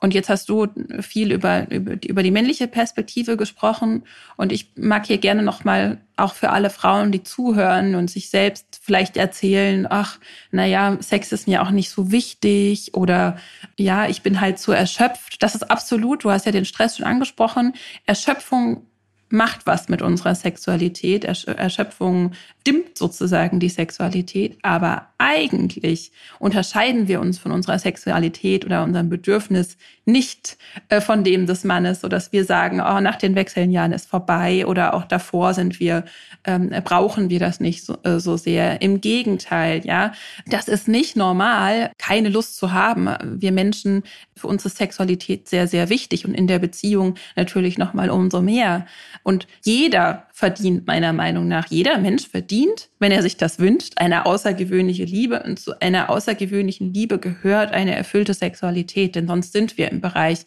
Und 0.00 0.14
jetzt 0.14 0.28
hast 0.28 0.48
du 0.48 0.68
viel 1.00 1.32
über, 1.32 1.70
über, 1.70 1.96
über 2.06 2.22
die 2.22 2.30
männliche 2.30 2.68
Perspektive 2.68 3.36
gesprochen. 3.36 4.04
Und 4.36 4.52
ich 4.52 4.72
mag 4.76 5.06
hier 5.06 5.18
gerne 5.18 5.42
nochmal 5.42 6.00
auch 6.16 6.34
für 6.34 6.50
alle 6.50 6.70
Frauen, 6.70 7.10
die 7.10 7.24
zuhören 7.24 7.96
und 7.96 8.08
sich 8.08 8.30
selbst 8.30 8.80
vielleicht 8.80 9.16
erzählen, 9.16 9.86
ach, 9.90 10.18
naja, 10.52 10.96
Sex 11.00 11.32
ist 11.32 11.48
mir 11.48 11.62
auch 11.62 11.70
nicht 11.70 11.90
so 11.90 12.12
wichtig 12.12 12.94
oder 12.94 13.38
ja, 13.76 14.08
ich 14.08 14.22
bin 14.22 14.40
halt 14.40 14.58
so 14.58 14.72
erschöpft. 14.72 15.42
Das 15.42 15.54
ist 15.54 15.70
absolut, 15.70 16.24
du 16.24 16.30
hast 16.30 16.46
ja 16.46 16.52
den 16.52 16.64
Stress 16.64 16.96
schon 16.96 17.06
angesprochen. 17.06 17.74
Erschöpfung 18.06 18.86
macht 19.30 19.66
was 19.66 19.88
mit 19.88 20.02
unserer 20.02 20.34
Sexualität. 20.34 21.24
Erschöpfung 21.24 22.32
dimmt 22.66 22.98
sozusagen 22.98 23.60
die 23.60 23.68
Sexualität. 23.68 24.58
Aber 24.62 25.08
eigentlich 25.18 26.12
unterscheiden 26.38 27.08
wir 27.08 27.20
uns 27.20 27.38
von 27.38 27.52
unserer 27.52 27.78
Sexualität 27.78 28.64
oder 28.64 28.84
unserem 28.84 29.08
Bedürfnis 29.08 29.76
nicht 30.04 30.56
äh, 30.88 31.00
von 31.00 31.22
dem 31.22 31.46
des 31.46 31.64
Mannes, 31.64 32.00
so 32.00 32.08
dass 32.08 32.32
wir 32.32 32.44
sagen, 32.44 32.80
oh, 32.80 33.00
nach 33.00 33.16
den 33.16 33.34
Wechseljahren 33.34 33.92
ist 33.92 34.08
vorbei 34.08 34.66
oder 34.66 34.94
auch 34.94 35.04
davor 35.04 35.54
sind 35.54 35.80
wir, 35.80 36.04
ähm, 36.44 36.70
brauchen 36.84 37.28
wir 37.28 37.38
das 37.38 37.60
nicht 37.60 37.84
so, 37.84 37.98
äh, 38.04 38.18
so 38.18 38.36
sehr. 38.36 38.80
Im 38.80 39.00
Gegenteil, 39.00 39.82
ja, 39.84 40.12
das 40.46 40.68
ist 40.68 40.88
nicht 40.88 41.16
normal, 41.16 41.90
keine 41.98 42.30
Lust 42.30 42.56
zu 42.56 42.72
haben. 42.72 43.08
Wir 43.22 43.52
Menschen, 43.52 44.02
für 44.34 44.46
uns 44.46 44.64
ist 44.64 44.78
Sexualität 44.78 45.48
sehr, 45.48 45.68
sehr 45.68 45.90
wichtig 45.90 46.24
und 46.24 46.34
in 46.34 46.46
der 46.46 46.58
Beziehung 46.58 47.16
natürlich 47.36 47.76
noch 47.76 47.92
mal 47.92 48.08
umso 48.08 48.40
mehr. 48.40 48.86
Und 49.28 49.46
jeder 49.62 50.26
verdient 50.32 50.86
meiner 50.86 51.12
Meinung 51.12 51.48
nach, 51.48 51.66
jeder 51.66 51.98
Mensch 51.98 52.26
verdient, 52.26 52.88
wenn 52.98 53.12
er 53.12 53.20
sich 53.20 53.36
das 53.36 53.58
wünscht, 53.58 53.92
eine 53.96 54.24
außergewöhnliche 54.24 55.04
Liebe. 55.04 55.42
Und 55.42 55.60
zu 55.60 55.78
einer 55.82 56.08
außergewöhnlichen 56.08 56.94
Liebe 56.94 57.18
gehört 57.18 57.72
eine 57.72 57.94
erfüllte 57.94 58.32
Sexualität, 58.32 59.16
denn 59.16 59.26
sonst 59.26 59.52
sind 59.52 59.76
wir 59.76 59.90
im 59.90 60.00
Bereich 60.00 60.46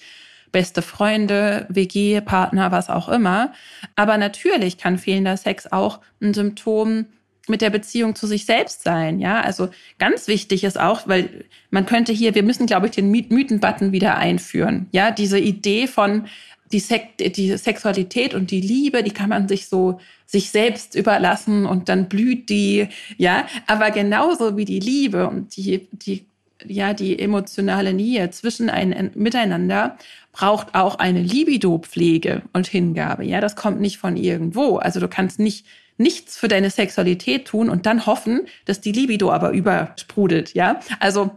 beste 0.52 0.82
Freunde, 0.82 1.68
WG, 1.70 2.22
Partner, 2.22 2.72
was 2.72 2.90
auch 2.90 3.08
immer. 3.08 3.54
Aber 3.96 4.18
natürlich 4.18 4.80
kann 4.80 4.98
fehlender 4.98 5.38
Sex 5.38 5.72
auch 5.72 6.00
ein 6.20 6.34
Symptom 6.34 7.06
mit 7.48 7.62
der 7.62 7.70
Beziehung 7.70 8.16
zu 8.16 8.26
sich 8.26 8.46
selbst 8.46 8.84
sein. 8.84 9.20
Ja, 9.20 9.42
also 9.42 9.70
ganz 10.00 10.28
wichtig 10.28 10.64
ist 10.64 10.80
auch, 10.80 11.08
weil 11.08 11.46
man 11.70 11.86
könnte 11.86 12.14
hier, 12.14 12.34
wir 12.34 12.44
müssen, 12.44 12.66
glaube 12.66 12.88
ich, 12.88 12.94
den 12.94 13.12
Mythenbutton 13.12 13.92
wieder 13.92 14.18
einführen. 14.18 14.88
Ja, 14.92 15.12
diese 15.12 15.38
Idee 15.38 15.88
von, 15.88 16.26
die, 16.72 16.80
Sek 16.80 17.18
die 17.18 17.58
Sexualität 17.58 18.34
und 18.34 18.52
die 18.52 18.62
Liebe, 18.62 19.04
die 19.04 19.12
kann 19.12 19.30
man 19.30 19.48
sich 19.48 19.68
so 19.68 20.00
sich 20.26 20.50
selbst 20.50 20.96
überlassen 20.96 21.66
und 21.66 21.90
dann 21.90 22.08
blüht 22.08 22.50
die, 22.50 22.88
ja. 23.18 23.46
Aber 23.68 23.92
genauso 23.92 24.58
wie 24.58 24.66
die 24.66 24.80
Liebe 24.80 25.28
und 25.28 25.56
die, 25.58 25.88
die 25.92 26.26
ja, 26.66 26.94
die 26.94 27.18
emotionale 27.18 27.94
Nähe 27.94 28.30
zwischen 28.30 28.70
ein 28.70 29.12
miteinander 29.16 29.98
braucht 30.32 30.76
auch 30.76 30.96
eine 30.96 31.22
Libido-Pflege 31.22 32.44
und 32.54 32.68
Hingabe. 32.68 33.26
Ja, 33.26 33.42
das 33.42 33.56
kommt 33.56 33.82
nicht 33.82 33.98
von 33.98 34.16
irgendwo. 34.16 34.78
Also 34.78 35.00
du 35.00 35.08
kannst 35.08 35.40
nicht 35.40 35.66
nichts 35.98 36.38
für 36.38 36.48
deine 36.48 36.70
Sexualität 36.70 37.46
tun 37.46 37.70
und 37.70 37.86
dann 37.86 38.06
hoffen, 38.06 38.48
dass 38.66 38.82
die 38.82 38.92
Libido 38.92 39.32
aber 39.32 39.52
übersprudelt. 39.52 40.54
Ja, 40.54 40.80
also 41.00 41.32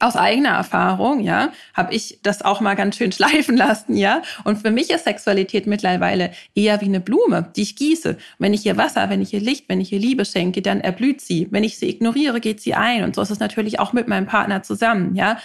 aus 0.00 0.16
eigener 0.16 0.50
Erfahrung, 0.50 1.20
ja, 1.20 1.52
habe 1.74 1.94
ich 1.94 2.18
das 2.22 2.42
auch 2.42 2.60
mal 2.60 2.74
ganz 2.74 2.96
schön 2.96 3.12
schleifen 3.20 3.56
lassen, 3.56 3.96
ja. 3.96 4.22
Und 4.44 4.58
für 4.58 4.70
mich 4.70 4.90
ist 4.90 5.04
Sexualität 5.04 5.66
mittlerweile 5.66 6.32
eher 6.54 6.80
wie 6.80 6.86
eine 6.86 7.00
Blume, 7.00 7.52
die 7.54 7.62
ich 7.62 7.76
gieße. 7.76 8.16
Wenn 8.38 8.54
ich 8.54 8.64
ihr 8.64 8.76
Wasser, 8.76 9.10
wenn 9.10 9.20
ich 9.20 9.32
ihr 9.32 9.40
Licht, 9.40 9.68
wenn 9.68 9.80
ich 9.80 9.92
ihr 9.92 9.98
Liebe 9.98 10.24
schenke, 10.24 10.62
dann 10.62 10.80
erblüht 10.80 11.20
sie. 11.20 11.48
Wenn 11.50 11.64
ich 11.64 11.78
sie 11.78 11.88
ignoriere, 11.88 12.40
geht 12.40 12.60
sie 12.60 12.74
ein. 12.74 13.04
Und 13.04 13.14
so 13.14 13.22
ist 13.22 13.30
es 13.30 13.38
natürlich 13.38 13.78
auch 13.78 13.92
mit 13.92 14.08
meinem 14.08 14.26
Partner 14.26 14.62
zusammen, 14.62 15.14
ja. 15.14 15.38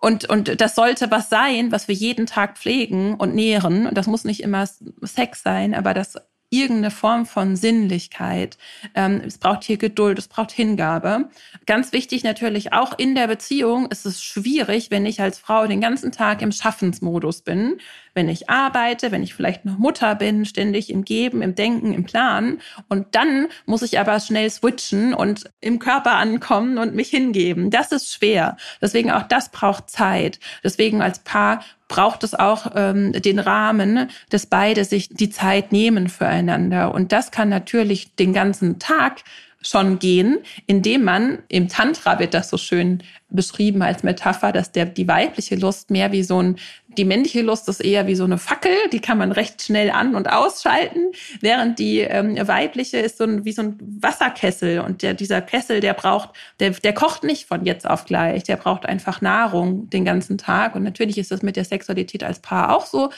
Und, 0.00 0.28
und 0.28 0.60
das 0.60 0.74
sollte 0.74 1.10
was 1.10 1.30
sein, 1.30 1.72
was 1.72 1.88
wir 1.88 1.94
jeden 1.94 2.26
Tag 2.26 2.58
pflegen 2.58 3.14
und 3.14 3.34
nähren. 3.34 3.86
Und 3.86 3.96
das 3.96 4.06
muss 4.06 4.24
nicht 4.24 4.42
immer 4.42 4.68
Sex 5.02 5.42
sein, 5.42 5.74
aber 5.74 5.94
das 5.94 6.16
irgendeine 6.52 6.90
Form 6.90 7.26
von 7.26 7.56
Sinnlichkeit. 7.56 8.58
Ähm, 8.94 9.22
es 9.26 9.38
braucht 9.38 9.64
hier 9.64 9.78
Geduld, 9.78 10.18
es 10.18 10.28
braucht 10.28 10.52
Hingabe. 10.52 11.30
Ganz 11.66 11.92
wichtig 11.92 12.22
natürlich 12.22 12.72
auch 12.72 12.98
in 12.98 13.14
der 13.14 13.26
Beziehung 13.26 13.86
ist 13.86 14.04
es 14.04 14.22
schwierig, 14.22 14.90
wenn 14.90 15.06
ich 15.06 15.20
als 15.20 15.38
Frau 15.38 15.66
den 15.66 15.80
ganzen 15.80 16.12
Tag 16.12 16.42
im 16.42 16.52
Schaffensmodus 16.52 17.42
bin, 17.42 17.78
wenn 18.14 18.28
ich 18.28 18.50
arbeite, 18.50 19.10
wenn 19.10 19.22
ich 19.22 19.34
vielleicht 19.34 19.64
noch 19.64 19.78
Mutter 19.78 20.14
bin, 20.14 20.44
ständig 20.44 20.90
im 20.90 21.04
Geben, 21.04 21.40
im 21.40 21.54
Denken, 21.54 21.94
im 21.94 22.04
Planen. 22.04 22.60
Und 22.88 23.14
dann 23.14 23.48
muss 23.64 23.82
ich 23.82 23.98
aber 23.98 24.20
schnell 24.20 24.50
switchen 24.50 25.14
und 25.14 25.50
im 25.60 25.78
Körper 25.78 26.16
ankommen 26.16 26.76
und 26.76 26.94
mich 26.94 27.08
hingeben. 27.08 27.70
Das 27.70 27.92
ist 27.92 28.12
schwer. 28.12 28.56
Deswegen 28.82 29.10
auch 29.10 29.22
das 29.22 29.50
braucht 29.50 29.88
Zeit. 29.88 30.38
Deswegen 30.62 31.00
als 31.00 31.20
Paar 31.20 31.64
braucht 31.92 32.24
es 32.24 32.34
auch 32.34 32.72
ähm, 32.74 33.12
den 33.12 33.38
Rahmen, 33.38 34.08
dass 34.30 34.46
beide 34.46 34.86
sich 34.86 35.10
die 35.10 35.28
Zeit 35.28 35.72
nehmen 35.72 36.08
füreinander. 36.08 36.94
Und 36.94 37.12
das 37.12 37.30
kann 37.30 37.50
natürlich 37.50 38.14
den 38.14 38.32
ganzen 38.32 38.78
Tag 38.78 39.20
schon 39.62 39.98
gehen, 39.98 40.38
indem 40.66 41.04
man 41.04 41.42
im 41.48 41.68
Tantra 41.68 42.18
wird 42.18 42.34
das 42.34 42.50
so 42.50 42.56
schön 42.58 43.02
beschrieben 43.30 43.82
als 43.82 44.02
Metapher, 44.02 44.52
dass 44.52 44.72
der 44.72 44.86
die 44.86 45.08
weibliche 45.08 45.56
Lust 45.56 45.90
mehr 45.90 46.12
wie 46.12 46.22
so 46.22 46.42
ein 46.42 46.56
die 46.98 47.04
männliche 47.04 47.42
Lust 47.42 47.68
ist 47.68 47.80
eher 47.80 48.06
wie 48.06 48.14
so 48.14 48.24
eine 48.24 48.38
Fackel, 48.38 48.74
die 48.92 49.00
kann 49.00 49.18
man 49.18 49.32
recht 49.32 49.62
schnell 49.62 49.90
an 49.90 50.14
und 50.14 50.30
ausschalten, 50.30 51.12
während 51.40 51.78
die 51.78 52.00
ähm, 52.00 52.36
weibliche 52.46 52.98
ist 52.98 53.18
so 53.18 53.24
ein, 53.24 53.44
wie 53.44 53.52
so 53.52 53.62
ein 53.62 53.78
Wasserkessel 53.80 54.80
und 54.80 55.02
der 55.02 55.14
dieser 55.14 55.40
Kessel, 55.40 55.80
der 55.80 55.94
braucht, 55.94 56.30
der 56.60 56.70
der 56.70 56.92
kocht 56.92 57.24
nicht 57.24 57.46
von 57.46 57.64
jetzt 57.64 57.88
auf 57.88 58.04
gleich, 58.04 58.44
der 58.44 58.56
braucht 58.56 58.86
einfach 58.86 59.20
Nahrung 59.20 59.88
den 59.90 60.04
ganzen 60.04 60.38
Tag 60.38 60.74
und 60.74 60.82
natürlich 60.82 61.18
ist 61.18 61.30
das 61.30 61.42
mit 61.42 61.56
der 61.56 61.64
Sexualität 61.64 62.24
als 62.24 62.40
Paar 62.40 62.76
auch 62.76 62.86
so. 62.86 63.10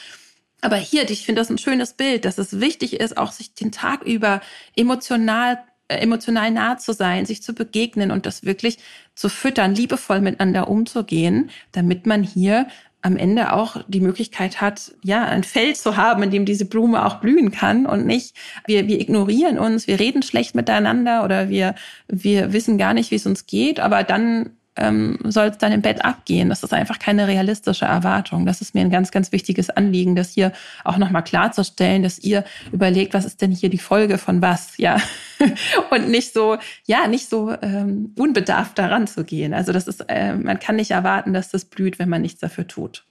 Aber 0.61 0.77
hier, 0.77 1.11
ich 1.11 1.27
finde 1.27 1.43
das 1.43 1.51
ein 1.51 1.59
schönes 1.59 1.93
Bild, 1.93 2.25
dass 2.25 2.39
es 2.39 2.59
wichtig 2.59 2.99
ist, 2.99 3.19
auch 3.19 3.33
sich 3.33 3.53
den 3.53 3.71
Tag 3.71 4.03
über 4.05 4.41
emotional 4.75 5.59
emotional 5.89 6.51
nah 6.51 6.79
zu 6.79 6.93
sein, 6.93 7.27
sich 7.27 7.43
zu 7.43 7.55
begegnen 7.55 8.11
und 8.11 8.27
das 8.27 8.45
wirklich 8.45 8.79
zu 9.15 9.29
füttern, 9.29 9.75
liebevoll 9.75 10.21
miteinander 10.21 10.69
umzugehen, 10.69 11.51
damit 11.73 12.07
man 12.07 12.23
hier 12.23 12.67
am 13.03 13.19
Ende 13.19 13.53
auch 13.53 13.77
die 13.87 14.01
Möglichkeit 14.01 14.63
hat, 14.63 14.95
ja, 15.03 15.25
ein 15.25 15.45
Feld 15.45 15.77
zu 15.77 15.99
haben, 15.99 16.23
in 16.23 16.31
dem 16.31 16.47
diese 16.47 16.65
Blume 16.65 17.05
auch 17.05 17.17
blühen 17.17 17.51
kann 17.51 17.85
und 17.85 18.07
nicht, 18.07 18.35
wir, 18.67 18.89
wir 18.89 18.99
ignorieren 18.99 19.59
uns, 19.59 19.87
wir 19.87 20.01
reden 20.01 20.23
schlecht 20.23 20.55
miteinander 20.55 21.23
oder 21.23 21.51
wir, 21.51 21.75
wir 22.09 22.55
wissen 22.55 22.79
gar 22.79 22.95
nicht, 22.95 23.11
wie 23.11 23.17
es 23.17 23.27
uns 23.27 23.45
geht, 23.45 23.79
aber 23.79 24.05
dann 24.05 24.57
ähm, 24.77 25.19
soll 25.25 25.49
es 25.49 25.59
dann 25.59 25.73
im 25.73 25.83
Bett 25.83 26.05
abgehen. 26.05 26.49
Das 26.49 26.63
ist 26.63 26.73
einfach 26.73 26.99
keine 26.99 27.29
realistische 27.29 27.85
Erwartung. 27.85 28.47
Das 28.47 28.61
ist 28.61 28.75
mir 28.75 28.81
ein 28.81 28.91
ganz, 28.91 29.11
ganz 29.11 29.33
wichtiges 29.33 29.71
Anliegen, 29.71 30.17
das 30.17 30.33
hier 30.33 30.53
auch 30.83 30.97
nochmal 30.97 31.25
klarzustellen, 31.25 32.03
dass 32.03 32.19
ihr 32.19 32.45
überlegt, 32.73 33.15
was 33.15 33.25
ist 33.25 33.41
denn 33.41 33.53
hier 33.53 33.71
die 33.71 33.79
Folge 33.79 34.19
von 34.19 34.43
was, 34.43 34.77
ja. 34.79 35.01
Und 35.91 36.11
nicht 36.11 36.33
so, 36.33 36.57
ja, 36.87 37.07
nicht 37.07 37.29
so 37.29 37.53
ähm, 37.63 38.13
unbedarft 38.19 38.79
daran 38.79 39.07
zu 39.07 39.25
gehen. 39.25 39.55
Also 39.55 39.73
das 39.73 39.87
ist, 39.87 40.05
äh, 40.09 40.35
man 40.35 40.59
kann 40.59 40.77
nicht 40.77 40.91
erwarten, 40.91 41.33
dass 41.33 41.51
das 41.51 41.65
blüht, 41.65 41.99
wenn 41.99 42.09
man 42.09 42.23
nichts 42.23 42.41
dafür 42.41 42.67
tut. 42.67 43.05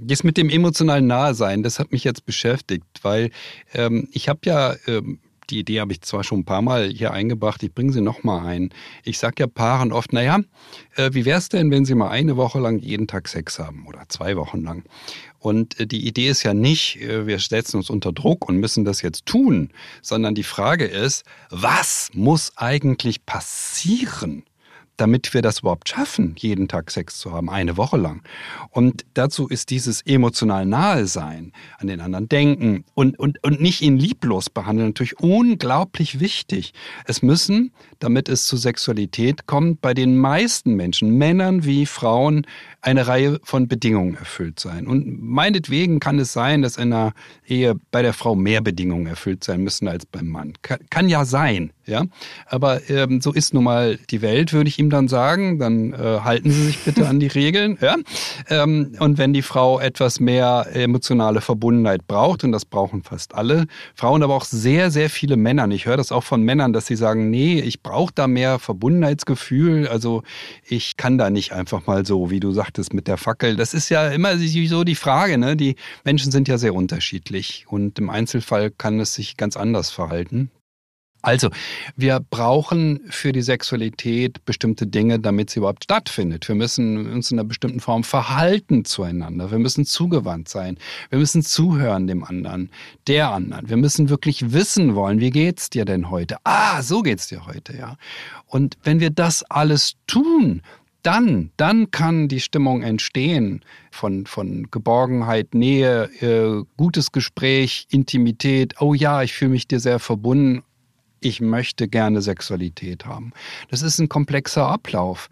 Das 0.00 0.22
mit 0.22 0.36
dem 0.36 0.48
emotionalen 0.48 1.06
Nahesein, 1.06 1.62
das 1.62 1.78
hat 1.78 1.92
mich 1.92 2.04
jetzt 2.04 2.24
beschäftigt, 2.24 2.84
weil 3.02 3.30
ähm, 3.74 4.08
ich 4.12 4.28
habe 4.28 4.40
ja 4.44 4.74
ähm, 4.86 5.18
die 5.50 5.58
Idee 5.60 5.80
habe 5.80 5.92
ich 5.92 6.02
zwar 6.02 6.24
schon 6.24 6.40
ein 6.40 6.44
paar 6.44 6.62
Mal 6.62 6.90
hier 6.90 7.12
eingebracht, 7.12 7.62
ich 7.62 7.72
bringe 7.72 7.92
sie 7.92 8.00
nochmal 8.00 8.46
ein. 8.46 8.70
Ich 9.04 9.18
sage 9.18 9.36
ja 9.40 9.46
Paaren 9.46 9.92
oft, 9.92 10.12
naja, 10.12 10.40
äh, 10.96 11.10
wie 11.12 11.24
wäre 11.24 11.38
es 11.38 11.48
denn, 11.48 11.70
wenn 11.70 11.84
sie 11.84 11.94
mal 11.94 12.10
eine 12.10 12.36
Woche 12.36 12.58
lang 12.60 12.78
jeden 12.78 13.06
Tag 13.06 13.28
Sex 13.28 13.58
haben 13.58 13.86
oder 13.86 14.04
zwei 14.08 14.36
Wochen 14.36 14.62
lang? 14.62 14.84
Und 15.38 15.78
äh, 15.80 15.86
die 15.86 16.06
Idee 16.06 16.28
ist 16.28 16.42
ja 16.42 16.54
nicht, 16.54 17.00
äh, 17.00 17.26
wir 17.26 17.38
setzen 17.38 17.78
uns 17.78 17.90
unter 17.90 18.12
Druck 18.12 18.48
und 18.48 18.58
müssen 18.58 18.84
das 18.84 19.02
jetzt 19.02 19.26
tun, 19.26 19.70
sondern 20.02 20.34
die 20.34 20.42
Frage 20.42 20.84
ist, 20.84 21.24
was 21.50 22.10
muss 22.12 22.52
eigentlich 22.56 23.24
passieren? 23.24 24.44
Damit 24.98 25.32
wir 25.32 25.42
das 25.42 25.60
überhaupt 25.60 25.88
schaffen, 25.88 26.34
jeden 26.36 26.68
Tag 26.68 26.90
Sex 26.90 27.18
zu 27.18 27.32
haben, 27.32 27.48
eine 27.48 27.76
Woche 27.76 27.96
lang. 27.96 28.22
Und 28.70 29.06
dazu 29.14 29.48
ist 29.48 29.70
dieses 29.70 30.02
emotional 30.02 30.66
nahe 30.66 31.06
sein, 31.06 31.52
an 31.78 31.86
den 31.86 32.00
anderen 32.00 32.28
denken 32.28 32.84
und, 32.94 33.18
und, 33.18 33.42
und 33.42 33.60
nicht 33.60 33.80
ihn 33.80 33.96
lieblos 33.96 34.50
behandeln 34.50 34.88
natürlich 34.88 35.18
unglaublich 35.20 36.20
wichtig. 36.20 36.74
Es 37.06 37.22
müssen, 37.22 37.72
damit 38.00 38.28
es 38.28 38.46
zu 38.46 38.56
Sexualität 38.56 39.46
kommt, 39.46 39.80
bei 39.80 39.94
den 39.94 40.16
meisten 40.16 40.74
Menschen, 40.74 41.16
Männern 41.16 41.64
wie 41.64 41.86
Frauen, 41.86 42.46
eine 42.80 43.06
Reihe 43.06 43.40
von 43.42 43.66
Bedingungen 43.66 44.16
erfüllt 44.16 44.60
sein. 44.60 44.86
Und 44.86 45.20
meinetwegen 45.20 46.00
kann 46.00 46.18
es 46.18 46.32
sein, 46.32 46.62
dass 46.62 46.76
in 46.76 46.92
einer 46.92 47.12
Ehe 47.46 47.74
bei 47.90 48.02
der 48.02 48.12
Frau 48.12 48.34
mehr 48.34 48.60
Bedingungen 48.60 49.06
erfüllt 49.06 49.42
sein 49.42 49.62
müssen 49.62 49.88
als 49.88 50.06
beim 50.06 50.28
Mann. 50.28 50.54
Kann, 50.62 50.78
kann 50.88 51.08
ja 51.08 51.24
sein, 51.24 51.72
ja. 51.86 52.04
Aber 52.46 52.88
ähm, 52.88 53.20
so 53.20 53.32
ist 53.32 53.52
nun 53.52 53.64
mal 53.64 53.98
die 54.10 54.22
Welt, 54.22 54.52
würde 54.52 54.68
ich 54.68 54.78
ihm 54.78 54.87
dann 54.90 55.08
sagen. 55.08 55.58
Dann 55.58 55.92
äh, 55.92 56.20
halten 56.22 56.50
Sie 56.50 56.64
sich 56.64 56.78
bitte 56.78 57.08
an 57.08 57.20
die 57.20 57.26
Regeln, 57.26 57.78
ja. 57.80 57.96
Ähm, 58.48 58.92
und 58.98 59.18
wenn 59.18 59.32
die 59.32 59.42
Frau 59.42 59.80
etwas 59.80 60.20
mehr 60.20 60.66
emotionale 60.72 61.40
Verbundenheit 61.40 62.06
braucht, 62.06 62.44
und 62.44 62.52
das 62.52 62.64
brauchen 62.64 63.02
fast 63.02 63.34
alle 63.34 63.66
Frauen, 63.94 64.22
aber 64.22 64.34
auch 64.34 64.44
sehr, 64.44 64.90
sehr 64.90 65.10
viele 65.10 65.36
Männer. 65.36 65.68
Ich 65.68 65.86
höre 65.86 65.96
das 65.96 66.12
auch 66.12 66.24
von 66.24 66.42
Männern, 66.42 66.72
dass 66.72 66.86
sie 66.86 66.96
sagen, 66.96 67.30
nee, 67.30 67.60
ich 67.60 67.82
brauche 67.82 68.12
da 68.14 68.26
mehr 68.26 68.58
Verbundenheitsgefühl. 68.58 69.88
Also 69.88 70.22
ich 70.64 70.96
kann 70.96 71.18
da 71.18 71.30
nicht 71.30 71.52
einfach 71.52 71.86
mal 71.86 72.06
so, 72.06 72.30
wie 72.30 72.40
du 72.40 72.52
sagtest 72.52 72.94
mit 72.94 73.08
der 73.08 73.16
Fackel, 73.16 73.56
das 73.56 73.74
ist 73.74 73.88
ja 73.88 74.08
immer 74.08 74.36
so 74.38 74.84
die 74.84 74.94
Frage. 74.94 75.38
Ne? 75.38 75.56
Die 75.56 75.76
Menschen 76.04 76.32
sind 76.32 76.48
ja 76.48 76.58
sehr 76.58 76.74
unterschiedlich 76.74 77.66
und 77.68 77.98
im 77.98 78.10
Einzelfall 78.10 78.70
kann 78.70 79.00
es 79.00 79.14
sich 79.14 79.36
ganz 79.36 79.56
anders 79.56 79.90
verhalten. 79.90 80.50
Also, 81.20 81.50
wir 81.96 82.20
brauchen 82.20 83.00
für 83.10 83.32
die 83.32 83.42
Sexualität 83.42 84.44
bestimmte 84.44 84.86
Dinge, 84.86 85.18
damit 85.18 85.50
sie 85.50 85.58
überhaupt 85.58 85.84
stattfindet. 85.84 86.46
Wir 86.46 86.54
müssen 86.54 87.12
uns 87.12 87.32
in 87.32 87.38
einer 87.38 87.48
bestimmten 87.48 87.80
Form 87.80 88.04
verhalten 88.04 88.84
zueinander. 88.84 89.50
Wir 89.50 89.58
müssen 89.58 89.84
zugewandt 89.84 90.48
sein. 90.48 90.78
Wir 91.10 91.18
müssen 91.18 91.42
zuhören 91.42 92.06
dem 92.06 92.22
anderen, 92.22 92.70
der 93.08 93.32
anderen. 93.32 93.68
Wir 93.68 93.76
müssen 93.76 94.10
wirklich 94.10 94.52
wissen 94.52 94.94
wollen, 94.94 95.18
wie 95.18 95.30
geht's 95.30 95.70
dir 95.70 95.84
denn 95.84 96.08
heute? 96.08 96.36
Ah, 96.44 96.82
so 96.82 97.02
geht's 97.02 97.26
dir 97.26 97.46
heute, 97.46 97.76
ja. 97.76 97.96
Und 98.46 98.78
wenn 98.84 99.00
wir 99.00 99.10
das 99.10 99.42
alles 99.50 99.94
tun, 100.06 100.62
dann, 101.02 101.50
dann 101.56 101.90
kann 101.90 102.28
die 102.28 102.40
Stimmung 102.40 102.82
entstehen 102.82 103.64
von, 103.90 104.26
von 104.26 104.68
Geborgenheit, 104.70 105.54
Nähe, 105.54 106.04
äh, 106.20 106.64
gutes 106.76 107.12
Gespräch, 107.12 107.86
Intimität. 107.90 108.74
Oh 108.80 108.94
ja, 108.94 109.22
ich 109.22 109.32
fühle 109.32 109.52
mich 109.52 109.66
dir 109.66 109.80
sehr 109.80 109.98
verbunden. 109.98 110.62
Ich 111.20 111.40
möchte 111.40 111.88
gerne 111.88 112.22
Sexualität 112.22 113.06
haben. 113.06 113.32
Das 113.70 113.82
ist 113.82 113.98
ein 113.98 114.08
komplexer 114.08 114.66
Ablauf. 114.66 115.28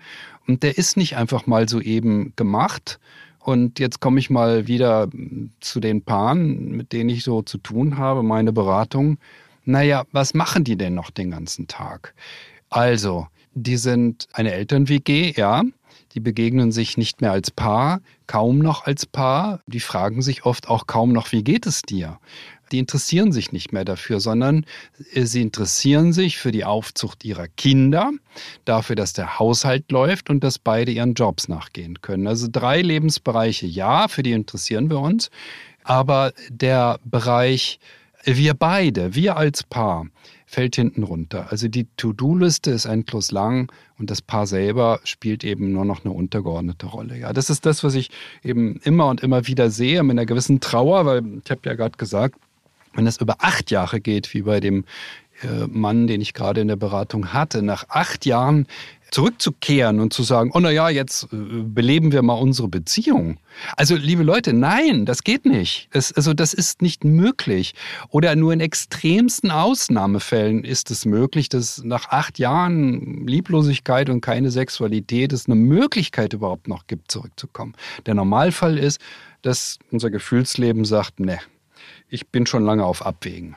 Und 0.47 0.63
der 0.63 0.79
ist 0.79 0.97
nicht 0.97 1.17
einfach 1.17 1.47
mal 1.47 1.69
so 1.69 1.81
eben 1.81 2.33
gemacht. 2.37 2.99
Und 3.39 3.79
jetzt 3.79 4.01
komme 4.01 4.19
ich 4.19 4.29
mal 4.29 4.67
wieder 4.67 5.09
zu 5.61 5.79
den 5.79 6.03
Paaren, 6.03 6.73
mit 6.73 6.93
denen 6.93 7.11
ich 7.11 7.23
so 7.23 7.43
zu 7.43 7.59
tun 7.59 7.97
habe, 7.97 8.23
meine 8.23 8.53
Beratung. 8.53 9.19
Naja, 9.65 10.05
was 10.13 10.35
machen 10.35 10.65
die 10.65 10.77
denn 10.77 10.95
noch 10.95 11.11
den 11.11 11.31
ganzen 11.31 11.69
Tag? 11.69 12.15
Also, 12.71 13.29
die 13.55 13.77
sind 13.77 14.27
eine 14.33 14.53
Eltern-WG, 14.53 15.33
ja. 15.37 15.63
Die 16.13 16.21
begegnen 16.21 16.73
sich 16.73 16.97
nicht 16.97 17.21
mehr 17.21 17.33
als 17.33 17.51
Paar, 17.51 18.01
kaum 18.27 18.59
noch 18.59 18.87
als 18.87 19.07
Paar. 19.07 19.61
Die 19.67 19.81
fragen 19.81 20.23
sich 20.23 20.45
oft 20.45 20.69
auch 20.69 20.87
kaum 20.87 21.13
noch, 21.13 21.31
wie 21.33 21.45
geht 21.45 21.67
es 21.67 21.83
dir? 21.83 22.19
Die 22.73 22.79
interessieren 22.79 23.33
sich 23.33 23.53
nicht 23.53 23.73
mehr 23.73 23.85
dafür, 23.85 24.21
sondern 24.21 24.65
äh, 25.13 25.25
sie 25.25 25.43
interessieren 25.43 26.13
sich 26.13 26.39
für 26.39 26.53
die 26.53 26.65
Aufzucht 26.65 27.25
ihrer 27.25 27.49
Kinder, 27.49 28.11
dafür, 28.65 28.97
dass 28.97 29.13
der 29.13 29.39
Haushalt 29.39 29.91
läuft 29.91 30.31
und 30.31 30.43
dass 30.43 30.59
beide 30.59 30.93
ihren 30.93 31.15
Jobs 31.15 31.49
nachgehen 31.49 32.01
können. 32.01 32.27
Also 32.27 32.49
drei 32.51 32.83
Lebensbereiche, 32.83 33.67
ja, 33.67 34.09
für 34.09 34.23
die 34.23 34.33
interessieren 34.33 34.91
wir 34.91 34.99
uns. 34.99 35.31
Aber 35.85 36.33
der 36.49 36.99
Bereich, 37.05 37.79
wir 38.25 38.55
beide, 38.55 39.15
wir 39.15 39.37
als 39.37 39.63
Paar, 39.63 40.07
fällt 40.47 40.77
hinten 40.77 41.03
runter. 41.03 41.49
Also 41.51 41.69
die 41.69 41.87
To-Do-Liste 41.97 42.71
ist 42.71 42.85
endlos 42.85 43.33
lang 43.33 43.71
und 43.99 44.11
das 44.11 44.23
Paar 44.23 44.47
selber 44.47 45.01
spielt 45.05 45.45
eben 45.45 45.73
nur 45.73 45.85
noch 45.85 46.05
eine 46.05 46.15
untergeordnete 46.15 46.87
Rolle. 46.87 47.19
Ja, 47.19 47.33
das 47.33 47.51
ist 47.51 47.67
das, 47.67 47.83
was 47.83 47.95
ich 47.95 48.11
eben 48.43 48.77
immer 48.85 49.09
und 49.09 49.23
immer 49.23 49.47
wieder 49.49 49.71
sehe, 49.71 50.03
mit 50.05 50.13
einer 50.13 50.27
gewissen 50.27 50.61
Trauer, 50.61 51.05
weil 51.05 51.23
ich 51.45 51.51
habe 51.51 51.61
ja 51.65 51.75
gerade 51.75 51.99
gesagt, 51.99 52.41
wenn 52.97 53.07
es 53.07 53.21
über 53.21 53.37
acht 53.39 53.71
Jahre 53.71 54.01
geht, 54.01 54.33
wie 54.35 54.43
bei 54.43 54.61
dem 54.61 54.85
äh, 55.43 55.67
Mann, 55.69 56.07
den 56.07 56.21
ich 56.21 56.35
gerade 56.35 56.61
in 56.61 56.69
der 56.69 56.77
Beratung 56.77 57.33
hatte, 57.33 57.63
nach 57.63 57.89
acht 57.89 58.25
Jahren 58.25 58.67
zurückzukehren 59.11 60.01
und 60.01 60.13
zu 60.13 60.23
sagen, 60.23 60.51
oh 60.55 60.61
na 60.61 60.71
ja, 60.71 60.89
jetzt 60.89 61.25
äh, 61.25 61.37
beleben 61.63 62.13
wir 62.13 62.23
mal 62.23 62.35
unsere 62.35 62.69
Beziehung. 62.69 63.39
Also 63.77 63.95
liebe 63.95 64.23
Leute, 64.23 64.53
nein, 64.53 65.05
das 65.05 65.23
geht 65.23 65.45
nicht. 65.45 65.89
Das, 65.93 66.13
also 66.13 66.35
das 66.35 66.55
ist 66.55 66.83
nicht 66.83 67.05
möglich. 67.05 67.75
Oder 68.09 68.35
nur 68.35 68.53
in 68.53 68.61
extremsten 68.61 69.51
Ausnahmefällen 69.51 70.65
ist 70.65 70.91
es 70.91 71.05
möglich, 71.05 71.49
dass 71.49 71.83
nach 71.85 72.09
acht 72.09 72.39
Jahren 72.39 73.27
Lieblosigkeit 73.27 74.11
und 74.11 74.23
keine 74.23 74.51
Sexualität 74.51 75.33
es 75.33 75.47
eine 75.47 75.55
Möglichkeit 75.55 76.33
überhaupt 76.33 76.67
noch 76.67 76.87
gibt, 76.87 77.11
zurückzukommen. 77.11 77.75
Der 78.07 78.15
Normalfall 78.15 78.79
ist, 78.79 79.01
dass 79.43 79.79
unser 79.91 80.11
Gefühlsleben 80.11 80.85
sagt, 80.85 81.21
ne, 81.21 81.39
ich 82.09 82.29
bin 82.29 82.47
schon 82.47 82.65
lange 82.65 82.85
auf 82.85 83.05
Abwägen 83.05 83.57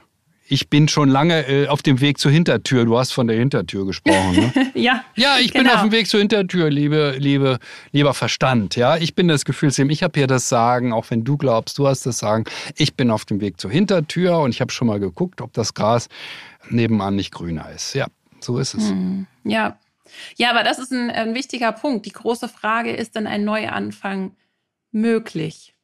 ich 0.50 0.70
bin 0.70 0.88
schon 0.88 1.10
lange 1.10 1.48
äh, 1.48 1.68
auf 1.68 1.84
dem 1.84 2.01
Weg 2.01 2.18
zur 2.18 2.32
Hintertür. 2.32 2.84
Du 2.86 2.98
hast 2.98 3.12
von 3.12 3.27
der 3.27 3.38
Hintertür 3.38 3.86
gesprochen. 3.86 4.51
Ne? 4.53 4.72
ja. 4.74 5.03
Ja, 5.15 5.38
ich 5.38 5.53
genau. 5.53 5.65
bin 5.65 5.74
auf 5.74 5.82
dem 5.84 5.91
Weg 5.91 6.08
zur 6.08 6.20
Hintertür, 6.20 6.70
liebe, 6.70 7.15
liebe, 7.18 7.60
lieber 7.91 8.13
Verstand. 8.15 8.75
Ja, 8.75 8.98
ich 8.98 9.13
bin 9.13 9.27
das 9.27 9.46
Gefühlsleben. 9.46 9.91
Ich 9.91 10.01
habe 10.01 10.20
hier 10.20 10.27
das 10.27 10.50
Sagen, 10.50 10.91
auch 10.91 11.06
wenn 11.12 11.24
du 11.24 11.38
glaubst, 11.38 11.77
du 11.77 11.88
hast 11.88 12.06
das 12.06 12.18
Sagen. 12.18 12.46
Ich 12.75 12.96
bin 12.96 13.12
auf 13.12 13.25
dem 13.25 13.41
Weg 13.41 13.62
zur 13.62 13.70
Hintertür 13.70 14.39
und 14.39 14.50
ich 14.50 14.60
habe 14.60 14.72
schon 14.72 14.88
mal 14.88 15.00
geguckt, 15.00 15.39
ob 15.41 15.53
das 15.53 15.75
Gras 15.75 16.10
nebenan 16.70 17.15
nicht 17.15 17.32
grüner 17.32 17.70
ist. 17.70 17.94
Ja, 17.94 18.08
so 18.39 18.58
ist 18.58 18.74
es. 18.74 18.89
Hm. 18.89 19.27
Ja. 19.44 19.77
Ja, 20.36 20.50
aber 20.50 20.63
das 20.63 20.79
ist 20.79 20.91
ein, 20.91 21.12
ein 21.12 21.36
wichtiger 21.36 21.72
Punkt. 21.72 22.08
Die 22.08 22.12
große 22.12 22.50
Frage 22.50 22.91
ist 22.91 23.15
dann 23.15 23.27
ein 23.27 23.46
Neuanfang 23.46 24.36
möglich? 24.91 25.75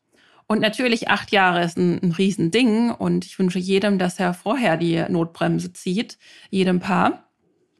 Und 0.47 0.61
natürlich 0.61 1.09
acht 1.09 1.31
Jahre 1.31 1.63
ist 1.63 1.77
ein, 1.77 1.99
ein 2.03 2.11
Riesending 2.11 2.91
und 2.91 3.25
ich 3.25 3.39
wünsche 3.39 3.59
jedem, 3.59 3.97
dass 3.97 4.19
er 4.19 4.33
vorher 4.33 4.77
die 4.77 5.03
Notbremse 5.09 5.73
zieht, 5.73 6.17
jedem 6.49 6.79
Paar. 6.79 7.29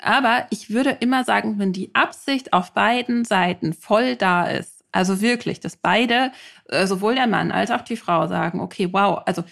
Aber 0.01 0.47
ich 0.49 0.69
würde 0.69 0.97
immer 0.99 1.23
sagen, 1.23 1.59
wenn 1.59 1.73
die 1.73 1.93
Absicht 1.93 2.53
auf 2.53 2.73
beiden 2.73 3.23
Seiten 3.23 3.73
voll 3.73 4.15
da 4.15 4.47
ist, 4.47 4.83
also 4.91 5.21
wirklich, 5.21 5.59
dass 5.59 5.75
beide, 5.75 6.31
äh, 6.69 6.87
sowohl 6.87 7.15
der 7.15 7.27
Mann 7.27 7.51
als 7.51 7.69
auch 7.69 7.81
die 7.81 7.97
Frau 7.97 8.27
sagen, 8.27 8.61
okay, 8.61 8.89
wow, 8.91 9.21
also 9.25 9.43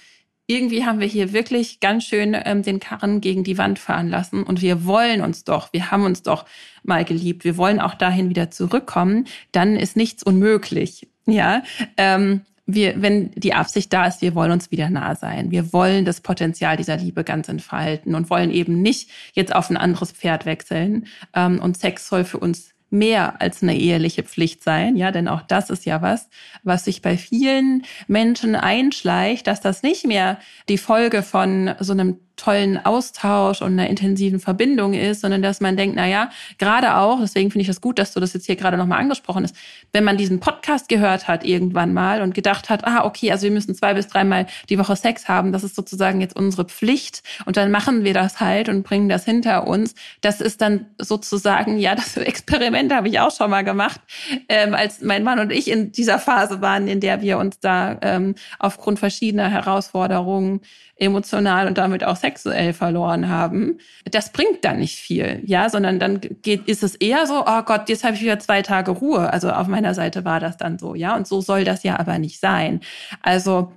irgendwie 0.48 0.86
haben 0.86 1.00
wir 1.00 1.08
hier 1.08 1.34
wirklich 1.34 1.80
ganz 1.80 2.04
schön 2.06 2.36
ähm, 2.46 2.64
den 2.64 2.80
Karren 2.80 3.22
gegen 3.22 3.44
die 3.44 3.58
Wand 3.58 3.80
fahren 3.80 4.10
lassen 4.10 4.44
und 4.44 4.62
wir 4.62 4.86
wollen 4.86 5.22
uns 5.22 5.44
doch, 5.44 5.72
wir 5.72 5.92
haben 5.92 6.04
uns 6.04 6.24
doch 6.24 6.46
mal 6.84 7.06
geliebt, 7.06 7.44
wir 7.44 7.58
wollen 7.58 7.80
auch 7.80 7.96
dahin 7.96 8.30
wieder 8.30 8.52
zurückkommen, 8.52 9.26
dann 9.52 9.76
ist 9.76 9.96
nichts 9.96 10.24
unmöglich. 10.24 11.08
Ja, 11.26 11.64
ähm, 11.96 12.42
wir, 12.66 13.02
wenn 13.02 13.32
die 13.32 13.54
Absicht 13.54 13.92
da 13.92 14.06
ist, 14.06 14.22
wir 14.22 14.36
wollen 14.36 14.52
uns 14.52 14.72
wieder 14.72 14.90
nah 14.90 15.16
sein. 15.16 15.52
Wir 15.52 15.74
wollen 15.74 16.06
das 16.06 16.22
Potenzial 16.22 16.78
dieser 16.78 16.98
Liebe 16.98 17.24
ganz 17.24 17.50
entfalten 17.50 18.16
und 18.16 18.30
wollen 18.30 18.52
eben 18.52 18.82
nicht 18.82 19.10
jetzt 19.34 19.54
auf 19.54 19.70
ein 19.70 19.78
anderes 19.78 20.12
Pferd 20.12 20.46
wechseln. 20.46 21.08
Ähm, 21.34 21.60
und 21.60 21.78
Sex 21.78 22.08
soll 22.08 22.24
für 22.24 22.40
uns 22.40 22.74
mehr 22.94 23.42
als 23.42 23.64
eine 23.64 23.76
eheliche 23.76 24.22
Pflicht 24.22 24.64
sein, 24.64 24.96
ja, 24.96 25.12
denn 25.12 25.28
auch 25.28 25.42
das 25.42 25.72
ist 25.72 25.84
ja 25.84 26.04
was, 26.04 26.30
was 26.62 26.86
sich 26.86 27.02
bei 27.02 27.18
vielen 27.18 27.84
Menschen 28.08 28.56
einschleicht, 28.56 29.48
dass 29.48 29.62
das 29.62 29.82
nicht 29.82 30.06
mehr 30.06 30.38
die 30.70 30.78
Folge 30.78 31.24
von 31.24 31.74
so 31.80 31.94
einem 31.94 32.20
tollen 32.36 32.84
Austausch 32.84 33.62
und 33.62 33.74
einer 33.74 33.90
intensiven 33.90 34.40
Verbindung 34.40 34.94
ist, 34.94 35.22
sondern 35.22 35.42
dass 35.42 35.62
man 35.62 35.78
denkt, 35.78 35.96
na 35.96 36.08
ja, 36.08 36.30
gerade 36.58 36.96
auch, 36.96 37.20
deswegen 37.22 37.52
finde 37.52 37.62
ich 37.62 37.68
das 37.68 37.80
gut, 37.80 38.00
dass 38.00 38.14
du 38.14 38.20
das 38.20 38.34
jetzt 38.34 38.48
hier 38.48 38.56
gerade 38.56 38.76
nochmal 38.76 39.00
angesprochen 39.00 39.44
hast, 39.44 39.56
wenn 39.92 40.04
man 40.04 40.18
diesen 40.18 40.40
Podcast 40.40 40.90
gehört 40.90 41.28
hat 41.28 41.46
irgendwann 41.46 41.94
mal 41.94 42.22
und 42.22 42.34
gedacht 42.34 42.70
hat, 42.70 42.86
ah, 42.86 43.06
okay, 43.06 43.32
also 43.32 43.44
wir 43.44 43.52
müssen 43.52 43.76
zwei 43.76 43.94
bis 43.94 44.08
dreimal 44.08 44.48
die 44.70 44.80
Woche 44.80 44.96
Sex 44.96 45.28
haben, 45.28 45.52
das 45.52 45.64
ist 45.64 45.76
sozusagen 45.76 46.22
jetzt 46.22 46.36
unsere 46.36 46.66
Pflicht 46.66 47.22
und 47.46 47.56
dann 47.56 47.70
machen 47.70 48.04
wir 48.04 48.14
das 48.14 48.40
halt 48.40 48.68
und 48.68 48.84
bringen 48.84 49.10
das 49.10 49.26
hinter 49.26 49.68
uns. 49.68 49.94
Das 50.22 50.42
ist 50.42 50.62
dann 50.62 50.88
sozusagen, 50.98 51.78
ja, 51.78 51.94
das 51.96 52.18
Experiment 52.18 52.92
habe 52.94 53.10
ich 53.10 53.20
auch 53.20 53.32
schon 53.36 53.52
mal 53.52 53.64
gemacht, 53.64 54.02
ähm, 54.50 54.74
als 54.74 55.02
mein 55.02 55.24
Mann 55.24 55.40
und 55.40 55.52
ich 55.52 55.70
in 55.70 55.92
dieser 55.92 56.18
Phase 56.18 56.62
waren, 56.62 56.88
in 56.88 57.00
der 57.00 57.22
wir 57.22 57.38
uns 57.38 57.60
da 57.60 57.98
ähm, 58.02 58.34
aufgrund 58.58 58.98
verschiedener 58.98 59.50
Herausforderungen 59.50 60.62
emotional 60.98 61.68
und 61.68 61.78
damit 61.78 62.04
auch 62.04 62.16
sexuell 62.24 62.72
verloren 62.72 63.28
haben, 63.28 63.80
das 64.10 64.32
bringt 64.32 64.64
dann 64.64 64.80
nicht 64.80 64.98
viel, 64.98 65.42
ja, 65.46 65.70
sondern 65.70 66.00
dann 66.00 66.22
geht, 66.42 66.68
ist 66.68 66.82
es 66.82 66.96
eher 66.96 67.28
so, 67.28 67.44
oh 67.46 67.62
Gott, 67.64 67.90
jetzt 67.90 68.06
habe 68.06 68.16
ich 68.16 68.22
wieder 68.22 68.40
zwei 68.40 68.62
Tage 68.62 68.92
Ruhe. 68.92 69.32
Also 69.32 69.52
auf 69.52 69.68
meiner 69.68 69.94
Seite 69.94 70.24
war 70.24 70.40
das 70.40 70.56
dann 70.56 70.80
so, 70.80 70.96
ja, 70.96 71.16
und 71.16 71.28
so 71.28 71.42
soll 71.42 71.66
das 71.66 71.84
ja 71.84 72.00
aber 72.00 72.20
nicht 72.20 72.40
sein. 72.40 72.80
Also 73.22 73.74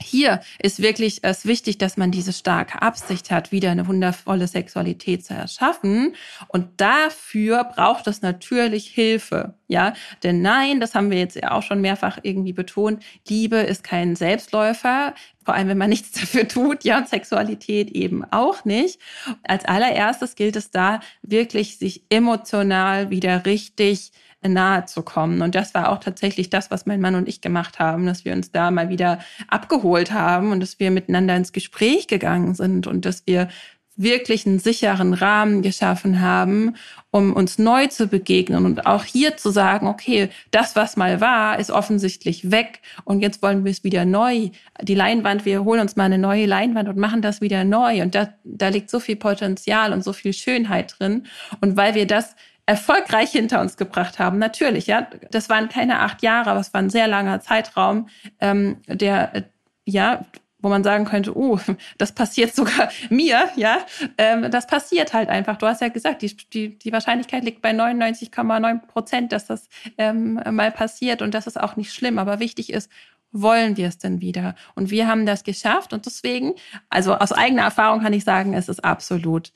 hier 0.00 0.40
ist 0.58 0.82
wirklich 0.82 1.20
es 1.22 1.46
wichtig, 1.46 1.78
dass 1.78 1.96
man 1.96 2.10
diese 2.10 2.32
starke 2.32 2.82
Absicht 2.82 3.30
hat, 3.30 3.52
wieder 3.52 3.70
eine 3.70 3.86
wundervolle 3.86 4.48
Sexualität 4.48 5.24
zu 5.24 5.34
erschaffen. 5.34 6.16
Und 6.48 6.80
dafür 6.80 7.62
braucht 7.64 8.08
es 8.08 8.20
natürlich 8.20 8.88
Hilfe. 8.88 9.54
Ja, 9.68 9.94
denn 10.24 10.42
nein, 10.42 10.80
das 10.80 10.96
haben 10.96 11.10
wir 11.10 11.18
jetzt 11.18 11.36
ja 11.36 11.52
auch 11.52 11.62
schon 11.62 11.80
mehrfach 11.80 12.18
irgendwie 12.22 12.52
betont. 12.52 13.04
Liebe 13.28 13.56
ist 13.56 13.84
kein 13.84 14.16
Selbstläufer. 14.16 15.14
Vor 15.44 15.54
allem, 15.54 15.68
wenn 15.68 15.78
man 15.78 15.90
nichts 15.90 16.10
dafür 16.12 16.48
tut. 16.48 16.82
Ja, 16.82 16.98
und 16.98 17.08
Sexualität 17.08 17.90
eben 17.90 18.24
auch 18.24 18.64
nicht. 18.64 18.98
Als 19.44 19.64
allererstes 19.64 20.34
gilt 20.34 20.56
es 20.56 20.72
da 20.72 21.00
wirklich, 21.22 21.78
sich 21.78 22.02
emotional 22.10 23.10
wieder 23.10 23.46
richtig 23.46 24.10
nahe 24.48 24.84
zu 24.86 25.02
kommen. 25.02 25.42
Und 25.42 25.54
das 25.54 25.74
war 25.74 25.90
auch 25.90 25.98
tatsächlich 25.98 26.50
das, 26.50 26.70
was 26.70 26.86
mein 26.86 27.00
Mann 27.00 27.14
und 27.14 27.28
ich 27.28 27.40
gemacht 27.40 27.78
haben, 27.78 28.06
dass 28.06 28.24
wir 28.24 28.32
uns 28.32 28.50
da 28.50 28.70
mal 28.70 28.88
wieder 28.88 29.18
abgeholt 29.48 30.12
haben 30.12 30.52
und 30.52 30.60
dass 30.60 30.78
wir 30.78 30.90
miteinander 30.90 31.36
ins 31.36 31.52
Gespräch 31.52 32.06
gegangen 32.06 32.54
sind 32.54 32.86
und 32.86 33.04
dass 33.04 33.26
wir 33.26 33.48
wirklich 33.96 34.46
einen 34.46 34.58
sicheren 34.58 35.14
Rahmen 35.14 35.62
geschaffen 35.62 36.20
haben, 36.20 36.74
um 37.10 37.32
uns 37.32 37.58
neu 37.58 37.86
zu 37.86 38.08
begegnen 38.08 38.66
und 38.66 38.86
auch 38.86 39.04
hier 39.04 39.36
zu 39.36 39.50
sagen, 39.50 39.86
okay, 39.86 40.30
das, 40.50 40.74
was 40.74 40.96
mal 40.96 41.20
war, 41.20 41.58
ist 41.60 41.70
offensichtlich 41.70 42.50
weg 42.50 42.80
und 43.04 43.20
jetzt 43.20 43.40
wollen 43.40 43.64
wir 43.64 43.70
es 43.70 43.84
wieder 43.84 44.04
neu. 44.04 44.50
Die 44.82 44.96
Leinwand, 44.96 45.44
wir 45.44 45.64
holen 45.64 45.80
uns 45.80 45.94
mal 45.94 46.04
eine 46.04 46.18
neue 46.18 46.46
Leinwand 46.46 46.88
und 46.88 46.96
machen 46.96 47.22
das 47.22 47.40
wieder 47.40 47.62
neu 47.62 48.02
und 48.02 48.16
da, 48.16 48.34
da 48.42 48.68
liegt 48.68 48.90
so 48.90 48.98
viel 48.98 49.16
Potenzial 49.16 49.92
und 49.92 50.02
so 50.02 50.12
viel 50.12 50.32
Schönheit 50.32 50.96
drin 50.98 51.26
und 51.60 51.76
weil 51.76 51.94
wir 51.94 52.06
das 52.06 52.34
erfolgreich 52.66 53.30
hinter 53.30 53.60
uns 53.60 53.76
gebracht 53.76 54.18
haben. 54.18 54.38
Natürlich, 54.38 54.86
ja, 54.86 55.06
das 55.30 55.48
waren 55.48 55.68
keine 55.68 56.00
acht 56.00 56.22
Jahre, 56.22 56.50
aber 56.50 56.60
es 56.60 56.72
war 56.72 56.80
ein 56.80 56.90
sehr 56.90 57.08
langer 57.08 57.40
Zeitraum, 57.40 58.08
ähm, 58.40 58.78
der, 58.86 59.34
äh, 59.34 59.42
ja, 59.84 60.24
wo 60.64 60.70
man 60.70 60.82
sagen 60.82 61.04
könnte, 61.04 61.36
oh, 61.36 61.60
das 61.98 62.12
passiert 62.12 62.54
sogar 62.54 62.90
mir, 63.10 63.50
ja, 63.56 63.78
ähm, 64.18 64.50
das 64.50 64.66
passiert 64.66 65.12
halt 65.12 65.28
einfach. 65.28 65.58
Du 65.58 65.66
hast 65.66 65.82
ja 65.82 65.88
gesagt, 65.88 66.22
die, 66.22 66.34
die, 66.52 66.78
die 66.78 66.92
Wahrscheinlichkeit 66.92 67.44
liegt 67.44 67.60
bei 67.60 67.70
99,9 67.70 68.86
Prozent, 68.86 69.32
dass 69.32 69.46
das 69.46 69.68
ähm, 69.98 70.40
mal 70.50 70.72
passiert 70.72 71.22
und 71.22 71.34
das 71.34 71.46
ist 71.46 71.60
auch 71.60 71.76
nicht 71.76 71.92
schlimm. 71.92 72.18
Aber 72.18 72.40
wichtig 72.40 72.72
ist, 72.72 72.90
wollen 73.30 73.76
wir 73.76 73.88
es 73.88 73.98
denn 73.98 74.20
wieder? 74.20 74.54
Und 74.74 74.90
wir 74.90 75.06
haben 75.06 75.26
das 75.26 75.44
geschafft 75.44 75.92
und 75.92 76.06
deswegen, 76.06 76.54
also 76.88 77.14
aus 77.14 77.32
eigener 77.32 77.62
Erfahrung 77.62 78.00
kann 78.00 78.12
ich 78.12 78.24
sagen, 78.24 78.54
es 78.54 78.68
ist 78.68 78.84
absolut 78.84 79.52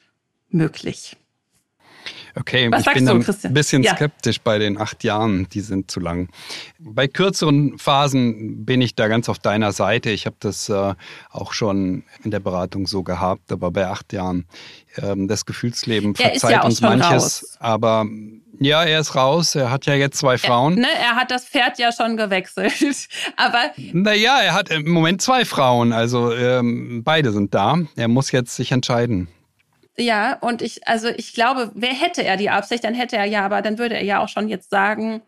möglich. 0.51 1.17
Okay, 2.39 2.71
Was 2.71 2.87
ich 2.87 2.93
bin 2.93 3.07
du, 3.07 3.13
ein 3.13 3.55
bisschen 3.55 3.83
ja. 3.83 3.97
skeptisch 3.97 4.41
bei 4.41 4.59
den 4.59 4.79
acht 4.79 5.03
Jahren, 5.03 5.49
die 5.49 5.61
sind 5.61 5.91
zu 5.91 5.99
lang. 5.99 6.29
Bei 6.79 7.09
kürzeren 7.09 7.79
Phasen 7.79 8.65
bin 8.65 8.81
ich 8.81 8.95
da 8.95 9.09
ganz 9.09 9.29
auf 9.29 9.39
deiner 9.39 9.73
Seite. 9.73 10.11
Ich 10.11 10.27
habe 10.27 10.37
das 10.39 10.69
äh, 10.69 10.95
auch 11.31 11.53
schon 11.53 12.05
in 12.23 12.31
der 12.31 12.41
Beratung 12.41 12.87
so 12.87 13.03
gehabt, 13.03 13.51
aber 13.51 13.71
bei 13.71 13.89
acht 13.89 14.13
Jahren 14.13 14.47
ähm, 14.97 15.27
das 15.27 15.47
Gefühlsleben 15.47 16.15
verzeiht 16.15 16.51
ja 16.51 16.65
uns 16.65 16.81
manches. 16.81 17.11
Raus. 17.11 17.57
Aber 17.59 18.07
ja, 18.61 18.85
er 18.85 19.01
ist 19.01 19.15
raus. 19.15 19.55
Er 19.55 19.71
hat 19.71 19.87
ja 19.87 19.95
jetzt 19.95 20.19
zwei 20.19 20.39
Frauen. 20.39 20.75
Er, 20.79 20.81
ne, 20.81 20.89
er 21.01 21.17
hat 21.17 21.31
das 21.31 21.45
Pferd 21.45 21.79
ja 21.79 21.93
schon 21.93 22.17
gewechselt. 22.17 22.73
aber 23.37 23.71
naja, 23.93 24.41
er 24.41 24.55
hat 24.55 24.71
im 24.71 24.91
Moment 24.91 25.23
zwei 25.23 25.45
Frauen. 25.45 25.93
Also 25.93 26.33
ähm, 26.33 27.03
beide 27.05 27.33
sind 27.33 27.55
da. 27.55 27.79
Er 27.97 28.09
muss 28.09 28.33
jetzt 28.33 28.57
sich 28.57 28.73
entscheiden. 28.73 29.29
Ja, 29.99 30.35
und 30.41 30.63
ich, 30.63 30.87
also 30.87 31.09
ich 31.09 31.35
glaube, 31.35 31.73
wer 31.75 31.93
hätte 31.93 32.23
er 32.23 32.37
die 32.37 32.51
Absicht, 32.51 32.85
dann 32.85 32.95
hätte 32.95 33.17
er 33.17 33.25
ja, 33.25 33.45
aber 33.45 33.63
dann 33.63 33.79
würde 33.79 33.97
er 33.97 34.05
ja 34.05 34.23
auch 34.23 34.29
schon 34.29 34.49
jetzt 34.49 34.71
sagen, 34.71 35.23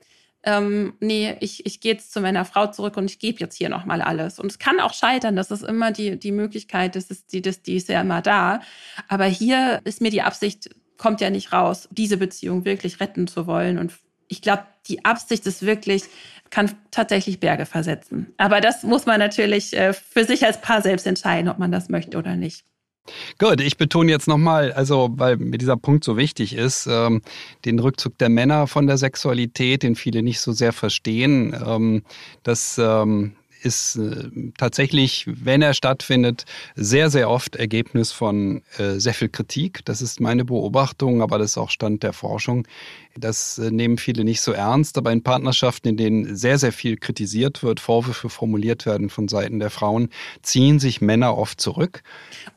ähm, 0.45 0.95
nee, 1.01 1.37
ich, 1.41 1.67
ich 1.67 1.81
gehe 1.81 1.93
jetzt 1.93 2.13
zu 2.13 2.21
meiner 2.21 2.45
Frau 2.45 2.69
zurück 2.69 2.97
und 2.97 3.11
ich 3.11 3.19
gebe 3.19 3.41
jetzt 3.41 3.57
hier 3.57 3.69
nochmal 3.69 4.01
alles. 4.01 4.39
Und 4.39 4.47
es 4.47 4.59
kann 4.59 4.81
auch 4.81 4.95
scheitern, 4.95 5.37
das 5.37 5.51
ist 5.51 5.63
immer 5.63 5.91
die, 5.91 6.19
die 6.19 6.33
Möglichkeit, 6.33 6.97
das 6.97 7.11
ist, 7.11 7.33
die, 7.33 7.43
das, 7.43 7.63
die 7.63 7.77
ist 7.77 7.89
ja 7.89 8.01
immer 8.01 8.23
da. 8.23 8.61
Aber 9.09 9.25
hier 9.25 9.81
ist 9.85 10.01
mir 10.01 10.11
die 10.11 10.23
Absicht, 10.23 10.71
kommt 10.97 11.21
ja 11.21 11.31
nicht 11.31 11.53
raus, 11.53 11.89
diese 11.91 12.17
Beziehung 12.17 12.65
wirklich 12.65 13.01
retten 13.01 13.27
zu 13.27 13.47
wollen. 13.47 13.77
Und 13.79 13.93
ich 14.29 14.41
glaube, 14.41 14.65
die 14.87 15.05
Absicht 15.05 15.47
ist 15.47 15.67
wirklich, 15.67 16.05
kann 16.51 16.71
tatsächlich 16.91 17.41
Berge 17.41 17.67
versetzen. 17.67 18.33
Aber 18.39 18.61
das 18.61 18.83
muss 18.83 19.07
man 19.07 19.19
natürlich 19.19 19.77
äh, 19.77 19.93
für 19.93 20.25
sich 20.25 20.45
als 20.45 20.61
Paar 20.61 20.81
selbst 20.81 21.07
entscheiden, 21.07 21.51
ob 21.51 21.59
man 21.59 21.73
das 21.73 21.89
möchte 21.89 22.17
oder 22.17 22.37
nicht. 22.37 22.65
Gut, 23.39 23.61
ich 23.61 23.77
betone 23.77 24.11
jetzt 24.11 24.29
nochmal, 24.29 24.73
also 24.73 25.09
weil 25.13 25.37
mir 25.37 25.59
dieser 25.59 25.77
Punkt 25.77 26.05
so 26.05 26.17
wichtig 26.17 26.55
ist, 26.55 26.87
ähm, 26.87 27.23
den 27.65 27.79
Rückzug 27.79 28.17
der 28.19 28.29
Männer 28.29 28.67
von 28.67 28.87
der 28.87 28.99
Sexualität, 28.99 29.83
den 29.83 29.97
viele 29.97 30.23
nicht 30.23 30.41
so 30.41 30.53
sehr 30.53 30.73
verstehen. 30.73 31.57
Ähm, 31.67 32.03
das 32.43 32.79
ähm, 32.79 33.33
ist 33.63 33.97
äh, 33.97 34.29
tatsächlich, 34.57 35.27
wenn 35.27 35.63
er 35.63 35.75
stattfindet, 35.75 36.45
sehr, 36.75 37.11
sehr 37.11 37.31
oft 37.31 37.57
Ergebnis 37.57 38.13
von 38.13 38.63
äh, 38.79 38.99
sehr 38.99 39.15
viel 39.15 39.29
Kritik. 39.29 39.85
Das 39.85 40.03
ist 40.03 40.21
meine 40.21 40.45
Beobachtung, 40.45 41.23
aber 41.23 41.39
das 41.39 41.53
ist 41.53 41.59
auch 41.59 41.71
Stand 41.71 42.03
der 42.03 42.13
Forschung. 42.13 42.67
Das 43.17 43.59
äh, 43.59 43.71
nehmen 43.71 43.99
viele 43.99 44.25
nicht 44.25 44.41
so 44.41 44.53
ernst, 44.53 44.97
aber 44.97 45.13
in 45.13 45.23
Partnerschaften, 45.23 45.89
in 45.89 45.97
denen 45.97 46.37
sehr, 46.37 46.59
sehr 46.59 46.73
viel 46.73 46.97
kritisiert 46.97 47.63
wird, 47.63 47.81
Vorwürfe 47.81 48.29
formuliert 48.29 48.87
werden 48.87 49.11
von 49.11 49.29
Seiten 49.29 49.59
der 49.59 49.71
Frauen, 49.71 50.11
ziehen 50.43 50.79
sich 50.79 51.01
Männer 51.01 51.37
oft 51.37 51.61
zurück. 51.61 52.03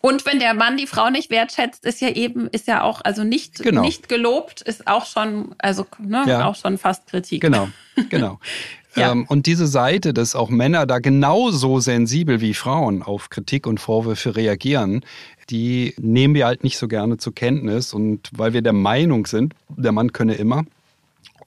Und 0.02 0.26
wenn 0.26 0.40
der 0.40 0.54
Mann 0.54 0.78
die 0.78 0.88
Frau 0.88 1.10
nicht 1.10 1.32
wertschätzt, 1.32 1.86
ist 1.86 2.02
ja 2.02 2.10
eben, 2.10 2.48
ist 2.48 2.68
ja 2.68 2.84
auch, 2.84 3.02
also 3.04 3.24
nicht, 3.24 3.64
genau. 3.64 3.82
nicht 3.82 4.10
gelobt, 4.10 4.62
ist 4.62 4.88
auch 4.88 5.06
schon, 5.06 5.56
also 5.58 5.86
ne, 6.00 6.24
ja. 6.28 6.46
auch 6.46 6.56
schon 6.56 6.78
fast 6.78 7.08
Kritik. 7.08 7.42
Genau, 7.42 7.70
genau. 8.10 8.40
Ja. 8.96 9.12
Ähm, 9.12 9.26
und 9.28 9.46
diese 9.46 9.68
Seite, 9.68 10.14
dass 10.14 10.36
auch 10.36 10.50
Männer 10.50 10.86
da 10.86 11.00
genauso 11.00 11.80
sensibel 11.80 12.42
wie 12.42 12.54
Frauen 12.54 13.02
auf 13.02 13.30
Kritik 13.30 13.68
und 13.68 13.80
Vorwürfe 13.80 14.36
reagieren, 14.36 15.02
die 15.50 15.94
nehmen 16.00 16.36
wir 16.36 16.46
halt 16.46 16.64
nicht 16.64 16.78
so 16.78 16.88
gerne 16.88 17.18
zur 17.18 17.34
Kenntnis. 17.34 17.94
Und 17.94 18.30
weil 18.34 18.54
wir 18.54 18.62
der 18.62 18.74
Meinung 18.74 19.26
sind, 19.26 19.54
der 19.70 19.92
Mann 19.92 20.14
könne 20.14 20.36
immer, 20.36 20.66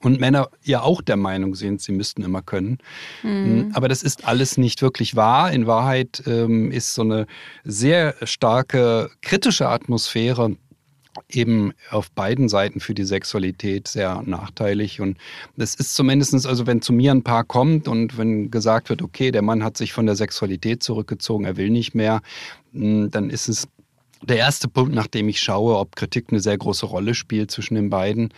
und 0.01 0.19
Männer 0.19 0.49
ja 0.63 0.81
auch 0.81 1.01
der 1.01 1.17
Meinung 1.17 1.55
sind, 1.55 1.81
sie 1.81 1.91
müssten 1.91 2.21
immer 2.21 2.41
können. 2.41 2.77
Mhm. 3.23 3.71
Aber 3.73 3.87
das 3.87 4.03
ist 4.03 4.27
alles 4.27 4.57
nicht 4.57 4.81
wirklich 4.81 5.15
wahr. 5.15 5.51
In 5.51 5.65
Wahrheit 5.65 6.23
ähm, 6.27 6.71
ist 6.71 6.93
so 6.93 7.01
eine 7.01 7.25
sehr 7.63 8.15
starke 8.23 9.09
kritische 9.21 9.67
Atmosphäre 9.67 10.55
eben 11.29 11.73
auf 11.89 12.11
beiden 12.11 12.49
Seiten 12.49 12.79
für 12.79 12.93
die 12.93 13.03
Sexualität 13.03 13.87
sehr 13.87 14.21
nachteilig. 14.25 15.01
Und 15.01 15.17
das 15.55 15.75
ist 15.75 15.95
zumindestens, 15.95 16.45
also 16.45 16.67
wenn 16.67 16.81
zu 16.81 16.93
mir 16.93 17.11
ein 17.11 17.23
Paar 17.23 17.43
kommt 17.43 17.87
und 17.87 18.17
wenn 18.17 18.51
gesagt 18.51 18.89
wird, 18.89 19.01
okay, 19.01 19.31
der 19.31 19.41
Mann 19.41 19.63
hat 19.63 19.77
sich 19.77 19.93
von 19.93 20.05
der 20.05 20.15
Sexualität 20.15 20.83
zurückgezogen, 20.83 21.45
er 21.45 21.57
will 21.57 21.69
nicht 21.69 21.95
mehr, 21.95 22.21
hm, 22.73 23.11
dann 23.11 23.29
ist 23.29 23.47
es 23.47 23.67
der 24.21 24.37
erste 24.37 24.67
Punkt, 24.67 24.95
nach 24.95 25.07
dem 25.07 25.29
ich 25.29 25.39
schaue, 25.39 25.77
ob 25.77 25.95
Kritik 25.95 26.27
eine 26.29 26.39
sehr 26.39 26.57
große 26.57 26.85
Rolle 26.85 27.13
spielt 27.13 27.51
zwischen 27.51 27.75
den 27.75 27.89
beiden 27.89 28.33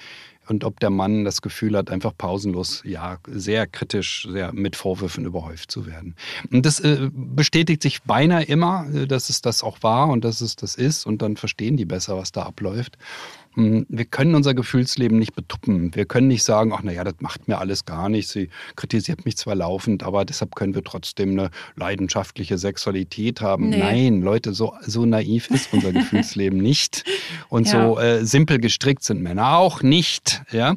und 0.49 0.63
ob 0.63 0.79
der 0.79 0.89
Mann 0.89 1.23
das 1.23 1.41
Gefühl 1.41 1.77
hat, 1.77 1.89
einfach 1.91 2.13
pausenlos, 2.17 2.81
ja, 2.85 3.17
sehr 3.27 3.67
kritisch, 3.67 4.27
sehr 4.31 4.51
mit 4.53 4.75
Vorwürfen 4.75 5.25
überhäuft 5.25 5.71
zu 5.71 5.85
werden. 5.85 6.15
Und 6.51 6.65
das 6.65 6.79
äh, 6.79 7.09
bestätigt 7.13 7.81
sich 7.81 8.03
beinahe 8.03 8.43
immer, 8.43 8.87
äh, 8.93 9.07
dass 9.07 9.29
es 9.29 9.41
das 9.41 9.63
auch 9.63 9.81
war 9.81 10.09
und 10.09 10.23
dass 10.23 10.41
es 10.41 10.55
das 10.55 10.75
ist 10.75 11.05
und 11.05 11.21
dann 11.21 11.37
verstehen 11.37 11.77
die 11.77 11.85
besser, 11.85 12.17
was 12.17 12.31
da 12.31 12.43
abläuft. 12.43 12.97
Hm, 13.59 13.85
wir 13.89 14.05
können 14.05 14.35
unser 14.35 14.53
Gefühlsleben 14.53 15.19
nicht 15.19 15.35
betuppen. 15.35 15.93
Wir 15.93 16.05
können 16.05 16.29
nicht 16.29 16.43
sagen, 16.43 16.71
ach 16.73 16.81
naja, 16.81 17.03
das 17.03 17.15
macht 17.19 17.49
mir 17.49 17.57
alles 17.57 17.83
gar 17.83 18.07
nicht. 18.07 18.29
Sie 18.29 18.49
kritisiert 18.77 19.25
mich 19.25 19.35
zwar 19.35 19.55
laufend, 19.55 20.01
aber 20.03 20.23
deshalb 20.23 20.55
können 20.55 20.75
wir 20.75 20.83
trotzdem 20.83 21.31
eine 21.31 21.49
leidenschaftliche 21.75 22.57
Sexualität 22.57 23.41
haben. 23.41 23.69
Nee. 23.69 23.79
Nein, 23.79 24.21
Leute, 24.21 24.53
so, 24.53 24.75
so 24.81 25.05
naiv 25.05 25.49
ist 25.49 25.73
unser 25.73 25.91
Gefühlsleben 25.99 26.57
nicht. 26.57 27.03
Und 27.49 27.67
ja. 27.67 27.85
so 27.85 27.99
äh, 27.99 28.25
simpel 28.25 28.59
gestrickt 28.59 29.03
sind 29.03 29.21
Männer 29.21 29.57
auch 29.57 29.81
nicht. 29.81 30.41
Ja? 30.51 30.75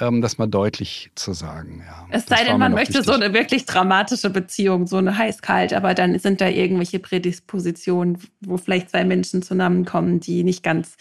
Ähm, 0.00 0.20
das 0.20 0.38
mal 0.38 0.46
deutlich 0.46 1.10
zu 1.14 1.32
sagen. 1.32 1.82
Ja, 1.86 2.06
es 2.10 2.26
sei 2.26 2.44
denn, 2.44 2.58
man 2.58 2.72
möchte 2.72 2.94
wichtig. 2.94 3.06
so 3.06 3.12
eine 3.12 3.32
wirklich 3.32 3.64
dramatische 3.64 4.30
Beziehung, 4.30 4.86
so 4.86 4.96
eine 4.96 5.16
heiß-kalt, 5.16 5.72
aber 5.72 5.94
dann 5.94 6.18
sind 6.18 6.40
da 6.40 6.48
irgendwelche 6.48 6.98
Prädispositionen, 6.98 8.18
wo 8.40 8.56
vielleicht 8.56 8.90
zwei 8.90 9.04
Menschen 9.04 9.42
zusammenkommen, 9.42 10.20
die 10.20 10.44
nicht 10.44 10.62
ganz, 10.62 10.96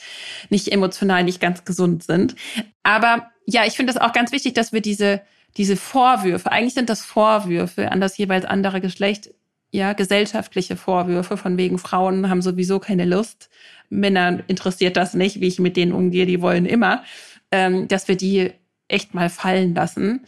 nicht 0.49 0.71
emotional, 0.71 1.23
nicht 1.23 1.39
ganz 1.39 1.65
gesund 1.65 2.03
sind. 2.03 2.36
Aber 2.84 3.32
ja, 3.45 3.65
ich 3.65 3.73
finde 3.73 3.91
es 3.93 3.99
auch 3.99 4.13
ganz 4.13 4.32
wichtig, 4.32 4.53
dass 4.53 4.73
wir 4.73 4.82
diese, 4.82 5.21
diese 5.58 5.75
Vorwürfe, 5.75 6.51
eigentlich 6.51 6.73
sind 6.73 6.89
das 6.89 7.01
Vorwürfe 7.01 7.91
an 7.91 8.01
das 8.01 8.17
jeweils 8.17 8.45
andere 8.45 8.82
Geschlecht, 8.82 9.32
ja, 9.71 9.93
gesellschaftliche 9.93 10.75
Vorwürfe 10.75 11.36
von 11.36 11.58
wegen 11.58 11.79
Frauen 11.79 12.29
haben 12.29 12.43
sowieso 12.43 12.79
keine 12.79 13.06
Lust, 13.06 13.49
Männer 13.89 14.43
interessiert 14.47 14.97
das 14.97 15.15
nicht, 15.15 15.41
wie 15.41 15.47
ich 15.47 15.60
mit 15.60 15.77
denen 15.77 15.93
umgehe, 15.93 16.27
die 16.27 16.41
wollen 16.41 16.67
immer, 16.67 17.03
ähm, 17.51 17.88
dass 17.88 18.08
wir 18.08 18.15
die 18.15 18.53
echt 18.87 19.13
mal 19.13 19.29
fallen 19.29 19.73
lassen. 19.75 20.25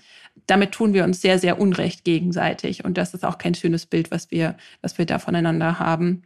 Damit 0.48 0.72
tun 0.74 0.94
wir 0.94 1.04
uns 1.04 1.22
sehr, 1.22 1.40
sehr 1.40 1.60
unrecht 1.60 2.04
gegenseitig. 2.04 2.86
Und 2.86 2.98
das 2.98 3.14
ist 3.14 3.26
auch 3.26 3.38
kein 3.38 3.56
schönes 3.56 3.86
Bild, 3.86 4.12
was 4.12 4.32
wir, 4.32 4.56
was 4.82 4.98
wir 4.98 5.06
da 5.06 5.20
voneinander 5.20 5.80
haben. 5.80 6.24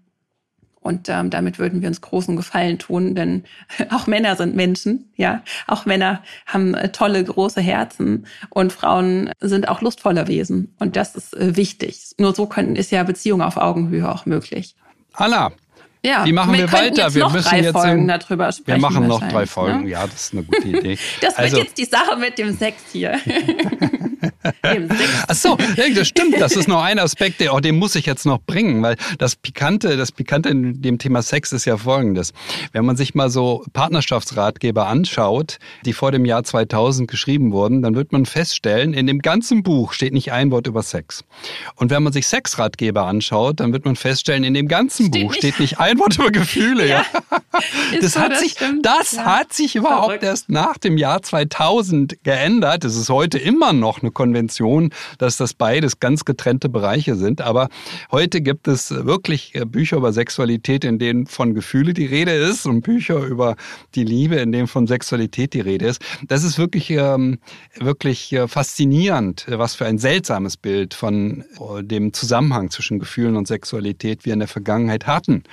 Und 0.81 1.09
ähm, 1.09 1.29
damit 1.29 1.59
würden 1.59 1.81
wir 1.81 1.89
uns 1.89 2.01
großen 2.01 2.35
Gefallen 2.35 2.79
tun, 2.79 3.13
denn 3.13 3.43
auch 3.91 4.07
Männer 4.07 4.35
sind 4.35 4.55
Menschen, 4.55 5.11
ja. 5.15 5.43
Auch 5.67 5.85
Männer 5.85 6.23
haben 6.45 6.73
äh, 6.73 6.91
tolle, 6.91 7.23
große 7.23 7.61
Herzen 7.61 8.25
und 8.49 8.71
Frauen 8.71 9.29
sind 9.39 9.67
auch 9.67 9.81
lustvolle 9.81 10.27
Wesen. 10.27 10.75
Und 10.79 10.95
das 10.95 11.15
ist 11.15 11.35
äh, 11.35 11.55
wichtig. 11.57 12.11
Nur 12.17 12.33
so 12.33 12.45
können, 12.45 12.75
ist 12.75 12.91
ja 12.91 13.03
Beziehung 13.03 13.41
auf 13.41 13.57
Augenhöhe 13.57 14.09
auch 14.09 14.25
möglich. 14.25 14.75
Anna, 15.13 15.51
ja, 16.05 16.25
Wie 16.25 16.31
machen 16.31 16.53
wir, 16.53 16.59
wir 16.59 16.71
weiter? 16.71 17.13
wir 17.13 17.29
müssen 17.29 17.55
jetzt 17.55 17.71
Folgen 17.73 18.07
darüber 18.07 18.51
sprechen. 18.51 18.67
Wir 18.67 18.77
machen 18.77 19.07
noch 19.07 19.19
drei 19.19 19.45
Folgen. 19.45 19.83
Ne? 19.83 19.89
Ja, 19.89 20.07
das 20.07 20.21
ist 20.21 20.33
eine 20.33 20.43
gute 20.43 20.67
Idee. 20.67 20.97
das 21.21 21.35
also, 21.35 21.57
wird 21.57 21.65
jetzt 21.65 21.77
die 21.77 21.85
Sache 21.85 22.15
mit 22.15 22.37
dem 22.37 22.57
Sex 22.57 22.77
hier. 22.91 23.19
Ach 25.27 25.35
so, 25.35 25.57
das 25.95 26.07
stimmt. 26.07 26.39
Das 26.39 26.55
ist 26.55 26.67
noch 26.67 26.81
ein 26.81 26.99
Aspekt, 26.99 27.41
der, 27.41 27.53
oh, 27.53 27.59
den 27.59 27.77
muss 27.77 27.95
ich 27.95 28.05
jetzt 28.05 28.25
noch 28.25 28.39
bringen, 28.39 28.81
weil 28.81 28.95
das 29.17 29.35
Pikante, 29.35 29.97
das 29.97 30.11
Pikante 30.11 30.49
in 30.49 30.81
dem 30.81 30.97
Thema 30.97 31.21
Sex 31.21 31.51
ist 31.51 31.65
ja 31.65 31.77
folgendes. 31.77 32.33
Wenn 32.71 32.85
man 32.85 32.95
sich 32.95 33.15
mal 33.15 33.29
so 33.29 33.65
Partnerschaftsratgeber 33.73 34.87
anschaut, 34.87 35.57
die 35.85 35.93
vor 35.93 36.11
dem 36.11 36.25
Jahr 36.25 36.43
2000 36.43 37.09
geschrieben 37.09 37.51
wurden, 37.51 37.81
dann 37.81 37.95
wird 37.95 38.11
man 38.11 38.25
feststellen, 38.25 38.93
in 38.93 39.07
dem 39.07 39.19
ganzen 39.19 39.63
Buch 39.63 39.93
steht 39.93 40.13
nicht 40.13 40.31
ein 40.31 40.51
Wort 40.51 40.67
über 40.67 40.83
Sex. 40.83 41.23
Und 41.75 41.91
wenn 41.91 42.03
man 42.03 42.13
sich 42.13 42.27
Sexratgeber 42.27 43.03
anschaut, 43.05 43.59
dann 43.59 43.73
wird 43.73 43.85
man 43.85 43.95
feststellen, 43.95 44.43
in 44.43 44.53
dem 44.53 44.67
ganzen 44.67 45.07
steht 45.07 45.21
Buch 45.21 45.31
nicht. 45.31 45.39
steht 45.39 45.59
nicht 45.59 45.79
ein 45.79 45.99
Wort 45.99 46.15
über 46.17 46.31
Gefühle. 46.31 46.87
Ja. 46.87 47.05
Das, 47.99 48.13
so, 48.13 48.19
hat, 48.21 48.31
das 48.31 48.39
sich, 48.39 48.55
das 48.83 49.11
ja. 49.13 49.25
hat 49.25 49.53
sich 49.53 49.75
überhaupt 49.75 50.05
Verrückt. 50.05 50.23
erst 50.23 50.49
nach 50.49 50.77
dem 50.77 50.97
Jahr 50.97 51.21
2000 51.21 52.23
geändert. 52.23 52.85
Es 52.85 52.95
ist 52.95 53.09
heute 53.09 53.37
immer 53.37 53.73
noch 53.73 54.01
eine 54.01 54.11
Konvention, 54.29 54.91
dass 55.17 55.37
das 55.37 55.55
beides 55.55 55.99
ganz 55.99 56.23
getrennte 56.23 56.69
Bereiche 56.69 57.15
sind. 57.15 57.41
Aber 57.41 57.69
heute 58.11 58.41
gibt 58.41 58.67
es 58.67 58.91
wirklich 58.91 59.55
äh, 59.55 59.65
Bücher 59.65 59.97
über 59.97 60.13
Sexualität, 60.13 60.83
in 60.85 60.99
denen 60.99 61.25
von 61.25 61.55
Gefühle 61.55 61.93
die 61.93 62.05
Rede 62.05 62.31
ist 62.31 62.67
und 62.67 62.81
Bücher 62.81 63.23
über 63.23 63.55
die 63.95 64.03
Liebe, 64.03 64.35
in 64.35 64.51
denen 64.51 64.67
von 64.67 64.85
Sexualität 64.85 65.53
die 65.55 65.61
Rede 65.61 65.87
ist. 65.87 66.01
Das 66.27 66.43
ist 66.43 66.59
wirklich, 66.59 66.91
ähm, 66.91 67.39
wirklich 67.75 68.31
äh, 68.31 68.47
faszinierend, 68.47 69.47
was 69.49 69.73
für 69.73 69.87
ein 69.87 69.97
seltsames 69.97 70.57
Bild 70.57 70.93
von 70.93 71.43
äh, 71.59 71.83
dem 71.83 72.13
Zusammenhang 72.13 72.69
zwischen 72.69 72.99
Gefühlen 72.99 73.35
und 73.35 73.47
Sexualität 73.47 74.25
wir 74.25 74.33
in 74.33 74.39
der 74.39 74.47
Vergangenheit 74.47 75.07
hatten. 75.07 75.43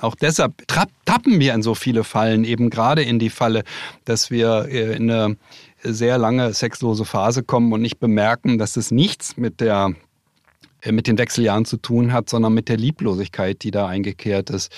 Auch 0.00 0.14
deshalb 0.14 0.52
tappen 0.68 1.40
wir 1.40 1.54
in 1.54 1.62
so 1.62 1.74
viele 1.74 2.04
Fallen, 2.04 2.44
eben 2.44 2.68
gerade 2.68 3.02
in 3.02 3.18
die 3.18 3.30
Falle, 3.30 3.64
dass 4.04 4.30
wir 4.30 4.66
in 4.68 5.10
eine 5.10 5.36
sehr 5.82 6.18
lange 6.18 6.52
sexlose 6.52 7.04
Phase 7.04 7.42
kommen 7.42 7.72
und 7.72 7.82
nicht 7.82 7.98
bemerken, 7.98 8.58
dass 8.58 8.76
es 8.76 8.90
nichts 8.90 9.36
mit 9.36 9.60
der 9.60 9.94
äh, 10.82 10.92
mit 10.92 11.08
den 11.08 11.18
Wechseljahren 11.18 11.64
zu 11.64 11.76
tun 11.76 12.12
hat, 12.12 12.30
sondern 12.30 12.54
mit 12.54 12.68
der 12.68 12.76
Lieblosigkeit, 12.76 13.62
die 13.62 13.72
da 13.72 13.88
eingekehrt 13.88 14.50
ist. 14.50 14.70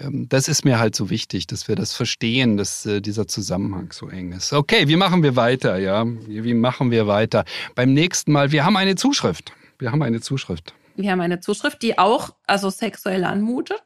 Ähm, 0.00 0.28
das 0.28 0.46
ist 0.46 0.64
mir 0.64 0.78
halt 0.78 0.94
so 0.94 1.10
wichtig, 1.10 1.48
dass 1.48 1.66
wir 1.66 1.74
das 1.74 1.94
verstehen, 1.94 2.56
dass 2.56 2.86
äh, 2.86 3.00
dieser 3.00 3.26
Zusammenhang 3.26 3.92
so 3.92 4.08
eng 4.08 4.32
ist. 4.32 4.52
Okay, 4.52 4.86
wie 4.86 4.96
machen 4.96 5.22
wir 5.22 5.34
weiter? 5.34 5.78
Ja, 5.78 6.04
wie 6.06 6.54
machen 6.54 6.90
wir 6.90 7.08
weiter? 7.08 7.44
Beim 7.74 7.92
nächsten 7.92 8.30
Mal, 8.30 8.52
wir 8.52 8.64
haben 8.64 8.76
eine 8.76 8.94
Zuschrift. 8.94 9.52
Wir 9.78 9.90
haben 9.90 10.02
eine 10.02 10.20
Zuschrift. 10.20 10.74
Wir 10.94 11.12
haben 11.12 11.20
eine 11.20 11.40
Zuschrift, 11.40 11.82
die 11.82 11.98
auch 11.98 12.30
also 12.46 12.70
sexuell 12.70 13.24
anmutet. 13.24 13.82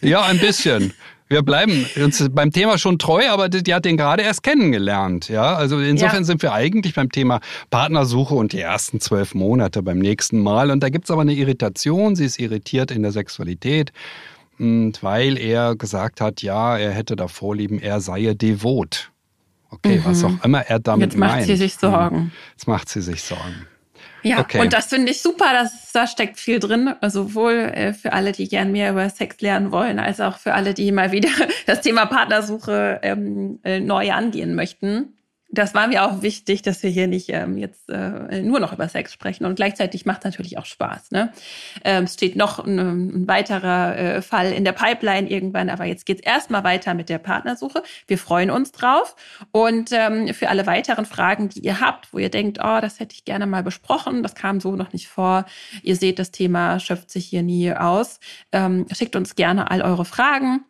Ja, 0.00 0.22
ein 0.22 0.38
bisschen. 0.38 0.92
Wir 1.32 1.42
bleiben 1.42 1.86
uns 1.96 2.28
beim 2.30 2.50
Thema 2.50 2.76
schon 2.76 2.98
treu, 2.98 3.22
aber 3.30 3.48
die 3.48 3.72
hat 3.72 3.86
den 3.86 3.96
gerade 3.96 4.22
erst 4.22 4.42
kennengelernt. 4.42 5.30
Ja, 5.30 5.54
also 5.54 5.78
insofern 5.78 6.18
ja. 6.18 6.24
sind 6.24 6.42
wir 6.42 6.52
eigentlich 6.52 6.94
beim 6.94 7.10
Thema 7.10 7.40
Partnersuche 7.70 8.34
und 8.34 8.52
die 8.52 8.60
ersten 8.60 9.00
zwölf 9.00 9.34
Monate 9.34 9.82
beim 9.82 9.98
nächsten 9.98 10.40
Mal. 10.40 10.70
Und 10.70 10.82
da 10.82 10.90
gibt 10.90 11.06
es 11.06 11.10
aber 11.10 11.22
eine 11.22 11.32
Irritation. 11.32 12.16
Sie 12.16 12.26
ist 12.26 12.38
irritiert 12.38 12.90
in 12.90 13.00
der 13.00 13.12
Sexualität, 13.12 13.92
weil 14.58 15.38
er 15.38 15.74
gesagt 15.74 16.20
hat, 16.20 16.42
ja, 16.42 16.76
er 16.76 16.90
hätte 16.90 17.16
da 17.16 17.28
Vorlieben, 17.28 17.80
er 17.80 18.02
sei 18.02 18.34
devot. 18.34 19.10
Okay, 19.70 20.00
mhm. 20.00 20.04
was 20.04 20.22
auch 20.24 20.44
immer 20.44 20.66
er 20.66 20.80
damit 20.80 21.16
meint. 21.16 21.30
Jetzt 21.30 21.38
macht 21.38 21.46
sie 21.46 21.56
sich 21.56 21.74
Sorgen. 21.76 22.32
Jetzt 22.50 22.68
macht 22.68 22.88
sie 22.90 23.00
sich 23.00 23.22
Sorgen. 23.22 23.66
Ja, 24.22 24.40
okay. 24.40 24.60
und 24.60 24.72
das 24.72 24.86
finde 24.86 25.10
ich 25.10 25.20
super, 25.20 25.52
dass 25.52 25.92
da 25.92 26.06
steckt 26.06 26.38
viel 26.38 26.58
drin, 26.58 26.94
also 27.00 27.24
sowohl 27.24 27.52
äh, 27.52 27.92
für 27.92 28.12
alle, 28.12 28.32
die 28.32 28.48
gern 28.48 28.72
mehr 28.72 28.90
über 28.90 29.08
Sex 29.10 29.40
lernen 29.40 29.72
wollen, 29.72 29.98
als 29.98 30.20
auch 30.20 30.38
für 30.38 30.54
alle, 30.54 30.74
die 30.74 30.92
mal 30.92 31.12
wieder 31.12 31.30
das 31.66 31.80
Thema 31.80 32.06
Partnersuche 32.06 33.00
ähm, 33.02 33.58
äh, 33.64 33.80
neu 33.80 34.12
angehen 34.12 34.54
möchten. 34.54 35.14
Das 35.52 35.74
war 35.74 35.86
mir 35.86 36.04
auch 36.04 36.22
wichtig, 36.22 36.62
dass 36.62 36.82
wir 36.82 36.88
hier 36.88 37.06
nicht 37.06 37.28
ähm, 37.28 37.58
jetzt 37.58 37.90
äh, 37.90 38.40
nur 38.42 38.58
noch 38.58 38.72
über 38.72 38.88
Sex 38.88 39.12
sprechen. 39.12 39.44
Und 39.44 39.56
gleichzeitig 39.56 40.06
macht 40.06 40.20
es 40.20 40.24
natürlich 40.24 40.56
auch 40.56 40.64
Spaß. 40.64 41.10
Ne? 41.10 41.30
Ähm, 41.84 42.04
es 42.04 42.14
steht 42.14 42.36
noch 42.36 42.58
ein, 42.58 42.78
ein 42.78 43.28
weiterer 43.28 43.96
äh, 43.96 44.22
Fall 44.22 44.50
in 44.50 44.64
der 44.64 44.72
Pipeline 44.72 45.28
irgendwann, 45.28 45.68
aber 45.68 45.84
jetzt 45.84 46.06
geht's 46.06 46.22
erstmal 46.22 46.64
weiter 46.64 46.94
mit 46.94 47.10
der 47.10 47.18
Partnersuche. 47.18 47.82
Wir 48.06 48.16
freuen 48.16 48.50
uns 48.50 48.72
drauf. 48.72 49.14
Und 49.50 49.90
ähm, 49.92 50.32
für 50.32 50.48
alle 50.48 50.66
weiteren 50.66 51.04
Fragen, 51.04 51.50
die 51.50 51.60
ihr 51.60 51.80
habt, 51.80 52.14
wo 52.14 52.18
ihr 52.18 52.30
denkt, 52.30 52.58
oh, 52.62 52.80
das 52.80 52.98
hätte 52.98 53.14
ich 53.14 53.26
gerne 53.26 53.46
mal 53.46 53.62
besprochen, 53.62 54.22
das 54.22 54.34
kam 54.34 54.58
so 54.58 54.74
noch 54.74 54.94
nicht 54.94 55.08
vor. 55.08 55.44
Ihr 55.82 55.96
seht, 55.96 56.18
das 56.18 56.30
Thema 56.30 56.80
schöpft 56.80 57.10
sich 57.10 57.26
hier 57.26 57.42
nie 57.42 57.74
aus. 57.74 58.20
Ähm, 58.52 58.86
schickt 58.90 59.16
uns 59.16 59.34
gerne 59.34 59.70
all 59.70 59.82
eure 59.82 60.06
Fragen 60.06 60.64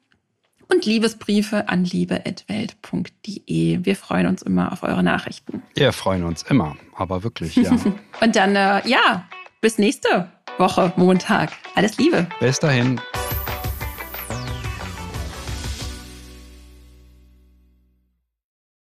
und 0.72 0.84
Liebesbriefe 0.86 1.68
an 1.68 1.84
liebe.welt.de. 1.84 3.78
Wir 3.84 3.96
freuen 3.96 4.26
uns 4.26 4.42
immer 4.42 4.72
auf 4.72 4.82
eure 4.82 5.02
Nachrichten. 5.02 5.62
Wir 5.74 5.92
freuen 5.92 6.24
uns 6.24 6.42
immer, 6.42 6.76
aber 6.94 7.22
wirklich, 7.22 7.56
ja. 7.56 7.70
und 8.20 8.36
dann, 8.36 8.56
äh, 8.56 8.88
ja, 8.88 9.28
bis 9.60 9.78
nächste 9.78 10.28
Woche, 10.58 10.92
Montag. 10.96 11.52
Alles 11.74 11.98
Liebe. 11.98 12.26
Bis 12.40 12.58
dahin. 12.58 13.00